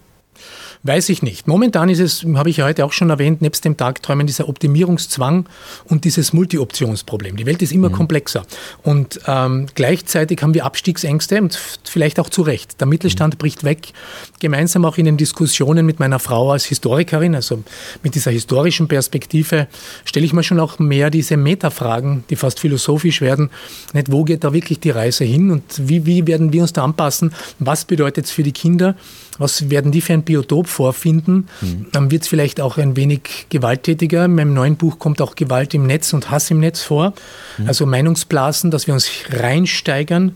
[0.88, 1.48] Weiß ich nicht.
[1.48, 5.48] Momentan ist es, habe ich ja heute auch schon erwähnt, nebst dem Tagträumen dieser Optimierungszwang
[5.86, 7.38] und dieses Multi-Optionsproblem.
[7.38, 7.94] Die Welt ist immer mhm.
[7.94, 8.46] komplexer.
[8.84, 12.80] Und ähm, gleichzeitig haben wir Abstiegsängste und vielleicht auch zu Recht.
[12.82, 13.38] Der Mittelstand mhm.
[13.40, 13.94] bricht weg.
[14.40, 17.64] Gemeinsam auch in den Diskussionen mit meiner Frau als Historikerin, also
[18.04, 19.66] mit dieser historischen Perspektive,
[20.04, 23.50] stelle ich mir schon auch mehr diese Metafragen, die fast philosophisch werden.
[23.94, 26.84] Nicht, wo geht da wirklich die Reise hin und wie, wie werden wir uns da
[26.84, 27.34] anpassen?
[27.58, 28.96] Was bedeutet es für die Kinder?
[29.40, 31.48] Was werden die für ein Biotop vorfinden?
[31.62, 31.88] Mhm.
[31.92, 34.26] Dann wird es vielleicht auch ein wenig gewalttätiger.
[34.26, 37.14] In meinem neuen Buch kommt auch Gewalt im Netz und Hass im Netz vor.
[37.58, 37.68] Mhm.
[37.68, 40.36] Also Meinungsblasen, dass wir uns reinsteigern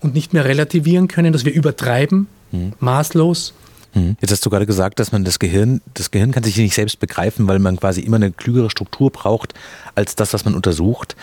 [0.00, 2.72] und nicht mehr relativieren können, dass wir übertreiben, mhm.
[2.80, 3.54] maßlos.
[3.94, 4.16] Mhm.
[4.20, 7.00] Jetzt hast du gerade gesagt, dass man das Gehirn, das Gehirn kann sich nicht selbst
[7.00, 9.54] begreifen, weil man quasi immer eine klügere Struktur braucht
[9.94, 11.16] als das, was man untersucht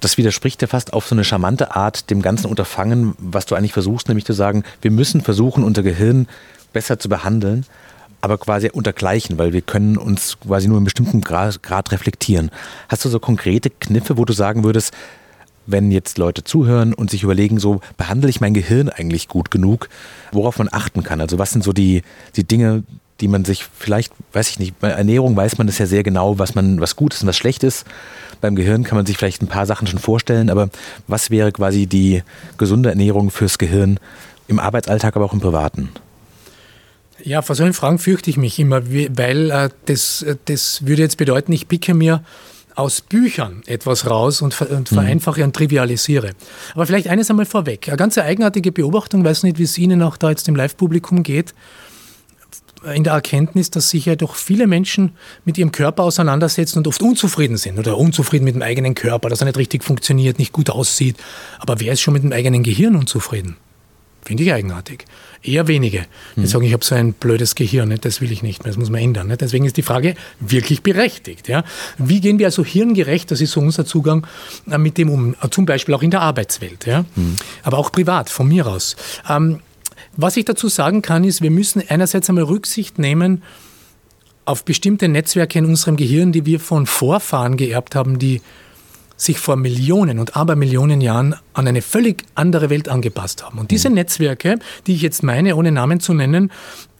[0.00, 3.72] das widerspricht ja fast auf so eine charmante Art dem ganzen Unterfangen, was du eigentlich
[3.72, 6.28] versuchst, nämlich zu sagen, wir müssen versuchen, unser Gehirn
[6.72, 7.66] besser zu behandeln,
[8.20, 12.50] aber quasi untergleichen, weil wir können uns quasi nur in bestimmten Grad, Grad reflektieren.
[12.88, 14.92] Hast du so konkrete Kniffe, wo du sagen würdest,
[15.66, 19.88] wenn jetzt Leute zuhören und sich überlegen, so behandle ich mein Gehirn eigentlich gut genug,
[20.32, 21.20] worauf man achten kann?
[21.20, 22.02] Also was sind so die,
[22.36, 22.84] die Dinge,
[23.20, 26.38] die man sich vielleicht, weiß ich nicht, bei Ernährung weiß man das ja sehr genau,
[26.38, 27.84] was man, was gut ist und was schlecht ist.
[28.40, 30.70] Beim Gehirn kann man sich vielleicht ein paar Sachen schon vorstellen, aber
[31.08, 32.22] was wäre quasi die
[32.56, 33.98] gesunde Ernährung fürs Gehirn
[34.46, 35.90] im Arbeitsalltag, aber auch im Privaten?
[37.24, 41.16] Ja, vor solchen Fragen fürchte ich mich immer, weil äh, das, äh, das würde jetzt
[41.16, 42.22] bedeuten, ich picke mir
[42.76, 44.94] aus Büchern etwas raus und, und mhm.
[44.94, 46.30] vereinfache und trivialisiere.
[46.74, 47.88] Aber vielleicht eines einmal vorweg.
[47.88, 51.54] Eine ganz eigenartige Beobachtung, weiß nicht, wie es Ihnen auch da jetzt im Live-Publikum geht
[52.94, 55.12] in der Erkenntnis, dass sich ja doch viele Menschen
[55.44, 59.40] mit ihrem Körper auseinandersetzen und oft unzufrieden sind oder unzufrieden mit dem eigenen Körper, dass
[59.40, 61.16] er nicht richtig funktioniert, nicht gut aussieht.
[61.58, 63.56] Aber wer ist schon mit dem eigenen Gehirn unzufrieden?
[64.28, 65.06] Finde ich eigenartig.
[65.42, 66.04] Eher wenige.
[66.36, 66.46] Die mhm.
[66.46, 69.00] sagen, ich habe so ein blödes Gehirn, das will ich nicht mehr, das muss man
[69.00, 69.34] ändern.
[69.40, 71.48] Deswegen ist die Frage wirklich berechtigt.
[71.96, 74.26] Wie gehen wir also hirngerecht, das ist so unser Zugang,
[74.70, 77.38] äh, mit dem um, zum Beispiel auch in der Arbeitswelt, mhm.
[77.62, 78.96] aber auch privat, von mir aus.
[79.28, 79.60] Ähm,
[80.16, 83.42] was ich dazu sagen kann, ist, wir müssen einerseits einmal Rücksicht nehmen
[84.44, 88.40] auf bestimmte Netzwerke in unserem Gehirn, die wir von Vorfahren geerbt haben, die
[89.18, 93.58] sich vor Millionen und Abermillionen Jahren an eine völlig andere Welt angepasst haben.
[93.58, 93.96] Und diese mhm.
[93.96, 96.50] Netzwerke, die ich jetzt meine, ohne Namen zu nennen,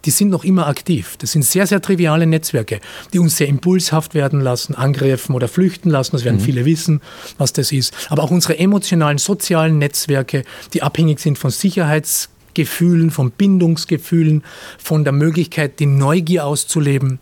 [0.04, 1.16] die sind noch immer aktiv.
[1.18, 2.80] Das sind sehr, sehr triviale Netzwerke,
[3.12, 6.12] die uns sehr impulshaft werden lassen, angreifen oder flüchten lassen.
[6.12, 6.44] Das werden mhm.
[6.44, 7.00] viele wissen,
[7.38, 7.94] was das ist.
[8.10, 14.42] Aber auch unsere emotionalen, sozialen Netzwerke, die abhängig sind von Sicherheits- Gefühlen, von Bindungsgefühlen,
[14.78, 17.18] von der Möglichkeit, die Neugier auszuleben,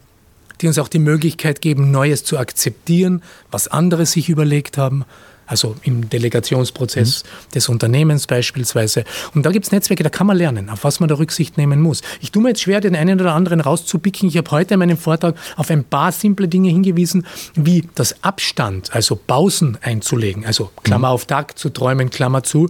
[0.60, 5.04] die uns auch die Möglichkeit geben, Neues zu akzeptieren, was andere sich überlegt haben.
[5.48, 7.52] Also im Delegationsprozess mhm.
[7.54, 9.04] des Unternehmens beispielsweise.
[9.32, 11.80] Und da gibt es Netzwerke, da kann man lernen, auf was man da Rücksicht nehmen
[11.80, 12.02] muss.
[12.20, 14.28] Ich tue mir jetzt schwer, den einen oder anderen rauszupicken.
[14.28, 18.92] Ich habe heute in meinem Vortrag auf ein paar simple Dinge hingewiesen, wie das Abstand,
[18.92, 21.14] also Pausen einzulegen, also Klammer mhm.
[21.14, 22.68] auf Tag zu träumen, Klammer zu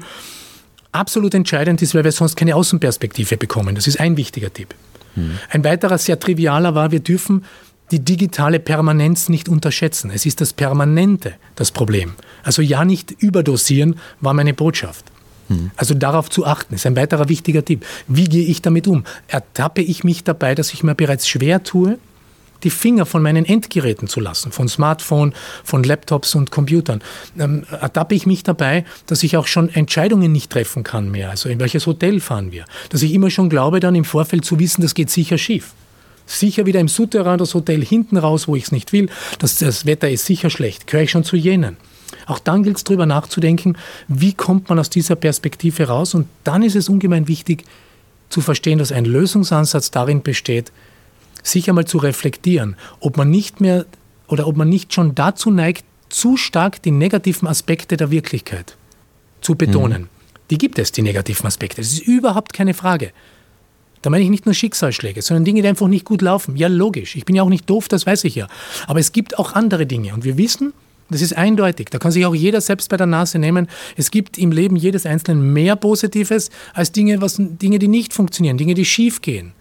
[0.97, 3.75] absolut entscheidend ist, weil wir sonst keine Außenperspektive bekommen.
[3.75, 4.75] Das ist ein wichtiger Tipp.
[5.15, 5.39] Hm.
[5.51, 7.45] Ein weiterer sehr trivialer war, wir dürfen
[7.91, 10.11] die digitale Permanenz nicht unterschätzen.
[10.13, 12.15] Es ist das Permanente das Problem.
[12.43, 15.05] Also ja, nicht überdosieren war meine Botschaft.
[15.49, 15.71] Hm.
[15.77, 17.87] Also darauf zu achten, ist ein weiterer wichtiger Tipp.
[18.09, 19.05] Wie gehe ich damit um?
[19.29, 21.99] Ertappe ich mich dabei, dass ich mir bereits schwer tue,
[22.63, 27.03] die Finger von meinen Endgeräten zu lassen, von Smartphone, von Laptops und Computern.
[27.39, 31.31] Ähm, ertappe ich mich dabei, dass ich auch schon Entscheidungen nicht treffen kann mehr.
[31.31, 32.65] Also in welches Hotel fahren wir?
[32.91, 35.73] Dass ich immer schon glaube, dann im Vorfeld zu wissen, das geht sicher schief.
[36.27, 39.09] Sicher wieder im Souterrain das Hotel hinten raus, wo ich es nicht will.
[39.39, 40.89] Das, das Wetter ist sicher schlecht.
[40.89, 41.77] Gehöre ich schon zu jenen?
[42.27, 43.77] Auch dann gilt es darüber nachzudenken,
[44.09, 46.15] wie kommt man aus dieser Perspektive raus.
[46.15, 47.65] Und dann ist es ungemein wichtig
[48.29, 50.73] zu verstehen, dass ein Lösungsansatz darin besteht,
[51.47, 53.87] sich einmal zu reflektieren, ob man nicht mehr
[54.29, 58.77] oder ob man nicht schon dazu neigt, zu stark die negativen Aspekte der Wirklichkeit
[59.41, 60.03] zu betonen.
[60.03, 60.09] Mhm.
[60.51, 61.81] Die gibt es, die negativen Aspekte.
[61.81, 63.13] Das ist überhaupt keine Frage.
[64.03, 66.57] Da meine ich nicht nur Schicksalsschläge, sondern Dinge, die einfach nicht gut laufen.
[66.57, 67.17] Ja, logisch.
[67.17, 68.47] Ich bin ja auch nicht doof, das weiß ich ja.
[68.87, 70.15] Aber es gibt auch andere Dinge.
[70.15, 70.73] Und wir wissen,
[71.09, 71.89] Das ist eindeutig.
[71.91, 73.69] Da kann sich auch jeder selbst bei der Nase nehmen.
[73.97, 78.59] Es gibt im Leben jedes Einzelnen mehr Positives als Dinge, was, Dinge, die nicht funktionieren,
[78.59, 79.53] Dinge, die schief gehen.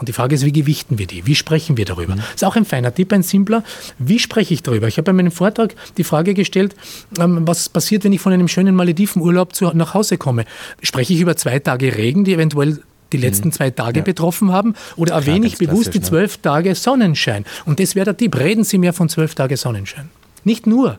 [0.00, 1.26] Und die Frage ist, wie gewichten wir die?
[1.26, 2.14] Wie sprechen wir darüber?
[2.14, 2.20] Mhm.
[2.20, 3.62] Das ist auch ein feiner Tipp, ein simpler.
[3.98, 4.88] Wie spreche ich darüber?
[4.88, 6.74] Ich habe bei meinem Vortrag die Frage gestellt,
[7.20, 10.46] ähm, was passiert, wenn ich von einem schönen Maledivenurlaub zu, nach Hause komme?
[10.82, 12.82] Spreche ich über zwei Tage Regen, die eventuell
[13.12, 13.52] die letzten mhm.
[13.52, 14.04] zwei Tage ja.
[14.04, 14.74] betroffen haben?
[14.96, 16.04] Oder erwähne ich bewusst die ne?
[16.04, 16.38] zwölf?
[16.38, 17.44] Tage Sonnenschein?
[17.66, 18.38] Und das wäre der Tipp.
[18.38, 20.08] Reden Sie mehr von zwölf Tage Sonnenschein.
[20.44, 20.98] Nicht nur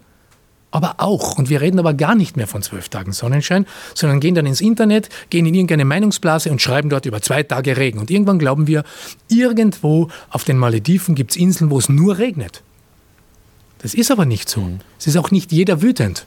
[0.71, 1.37] aber auch.
[1.37, 4.61] Und wir reden aber gar nicht mehr von zwölf Tagen Sonnenschein, sondern gehen dann ins
[4.61, 7.99] Internet, gehen in irgendeine Meinungsblase und schreiben dort über zwei Tage Regen.
[7.99, 8.83] Und irgendwann glauben wir,
[9.27, 12.63] irgendwo auf den Malediven gibt es Inseln, wo es nur regnet.
[13.81, 14.61] Das ist aber nicht so.
[14.61, 14.79] Mhm.
[14.99, 16.25] Es ist auch nicht jeder wütend.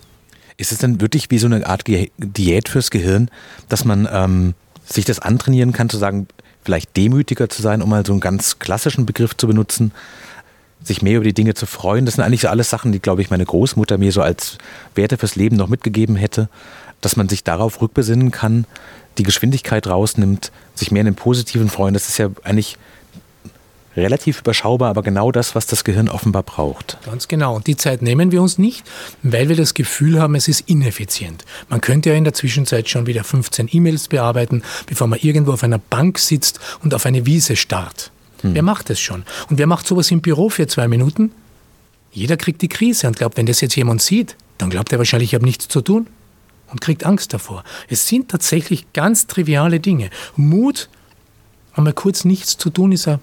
[0.56, 3.28] Ist es dann wirklich wie so eine Art Diät fürs Gehirn,
[3.68, 6.28] dass man ähm, sich das antrainieren kann, zu sagen,
[6.62, 9.92] vielleicht demütiger zu sein, um mal so einen ganz klassischen Begriff zu benutzen?
[10.84, 12.04] Sich mehr über die Dinge zu freuen.
[12.04, 14.58] Das sind eigentlich so alles Sachen, die, glaube ich, meine Großmutter mir so als
[14.94, 16.48] Werte fürs Leben noch mitgegeben hätte,
[17.00, 18.66] dass man sich darauf rückbesinnen kann,
[19.18, 21.94] die Geschwindigkeit rausnimmt, sich mehr in den Positiven freuen.
[21.94, 22.76] Das ist ja eigentlich
[23.96, 26.98] relativ überschaubar, aber genau das, was das Gehirn offenbar braucht.
[27.04, 27.54] Ganz genau.
[27.54, 28.84] Und die Zeit nehmen wir uns nicht,
[29.22, 31.44] weil wir das Gefühl haben, es ist ineffizient.
[31.68, 35.62] Man könnte ja in der Zwischenzeit schon wieder 15 E-Mails bearbeiten, bevor man irgendwo auf
[35.62, 38.10] einer Bank sitzt und auf eine Wiese starrt.
[38.44, 38.54] Hm.
[38.54, 39.24] Wer macht das schon?
[39.48, 41.32] Und wer macht sowas im Büro für zwei Minuten?
[42.12, 45.30] Jeder kriegt die Krise und glaubt, wenn das jetzt jemand sieht, dann glaubt er wahrscheinlich,
[45.30, 46.06] ich habe nichts zu tun
[46.70, 47.64] und kriegt Angst davor.
[47.88, 50.10] Es sind tatsächlich ganz triviale Dinge.
[50.36, 50.88] Mut,
[51.72, 53.18] einmal kurz nichts zu tun, ist ein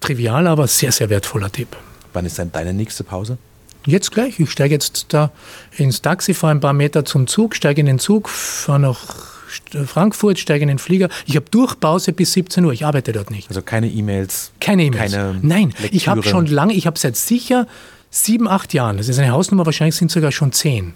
[0.00, 1.76] trivialer, aber sehr, sehr wertvoller Tipp.
[2.12, 3.38] Wann ist denn deine nächste Pause?
[3.86, 4.38] Jetzt gleich.
[4.38, 5.30] Ich steige jetzt da
[5.76, 9.37] ins Taxi, fahre ein paar Meter zum Zug, steige in den Zug, fahre nach
[9.86, 11.08] Frankfurt, steige in den Flieger.
[11.26, 12.72] Ich habe Durchpause bis 17 Uhr.
[12.72, 13.48] Ich arbeite dort nicht.
[13.48, 14.52] Also keine E-Mails?
[14.60, 15.16] Keine E-Mails.
[15.42, 15.88] Nein, Lektüre.
[15.92, 17.66] ich habe schon lange, ich habe seit sicher
[18.10, 20.94] sieben, acht Jahren, das ist eine Hausnummer, wahrscheinlich sind es sogar schon zehn,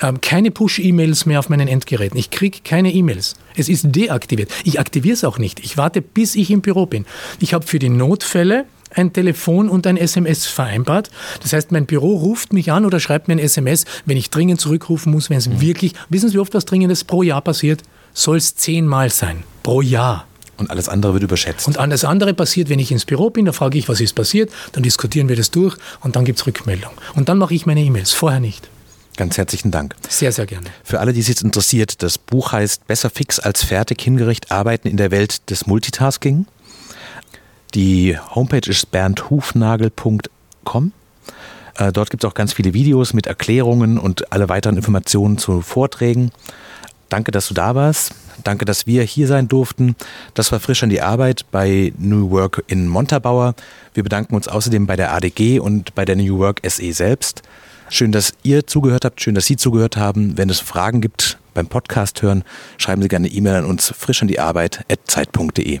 [0.00, 2.18] ähm, keine Push-E-Mails mehr auf meinen Endgeräten.
[2.18, 3.34] Ich kriege keine E-Mails.
[3.56, 4.50] Es ist deaktiviert.
[4.64, 5.60] Ich aktiviere es auch nicht.
[5.60, 7.04] Ich warte, bis ich im Büro bin.
[7.40, 11.10] Ich habe für die Notfälle ein Telefon und ein SMS vereinbart.
[11.42, 14.60] Das heißt, mein Büro ruft mich an oder schreibt mir ein SMS, wenn ich dringend
[14.60, 15.60] zurückrufen muss, wenn es mhm.
[15.60, 17.82] wirklich, wissen Sie, wie oft was Dringendes pro Jahr passiert?
[18.14, 20.26] Soll es zehnmal sein, pro Jahr.
[20.58, 21.66] Und alles andere wird überschätzt.
[21.66, 24.50] Und alles andere passiert, wenn ich ins Büro bin, da frage ich, was ist passiert,
[24.72, 26.92] dann diskutieren wir das durch und dann gibt es Rückmeldung.
[27.14, 28.68] Und dann mache ich meine E-Mails, vorher nicht.
[29.16, 29.94] Ganz herzlichen Dank.
[30.08, 30.68] Sehr, sehr gerne.
[30.84, 34.88] Für alle, die es jetzt interessiert, das Buch heißt Besser fix als fertig hingericht arbeiten
[34.88, 36.46] in der Welt des Multitasking.
[37.74, 40.92] Die Homepage ist berndhufnagel.com.
[41.78, 45.62] Äh, dort gibt es auch ganz viele Videos mit Erklärungen und alle weiteren Informationen zu
[45.62, 46.32] Vorträgen.
[47.08, 48.14] Danke, dass du da warst.
[48.44, 49.96] Danke, dass wir hier sein durften.
[50.34, 53.54] Das war frisch an die Arbeit bei New Work in Montabaur.
[53.94, 57.42] Wir bedanken uns außerdem bei der ADG und bei der New Work SE selbst.
[57.88, 60.38] Schön, dass ihr zugehört habt, schön, dass Sie zugehört haben.
[60.38, 62.42] Wenn es Fragen gibt beim Podcast hören,
[62.78, 65.80] schreiben Sie gerne E-Mail an uns frisch an die Arbeit at zeit.de.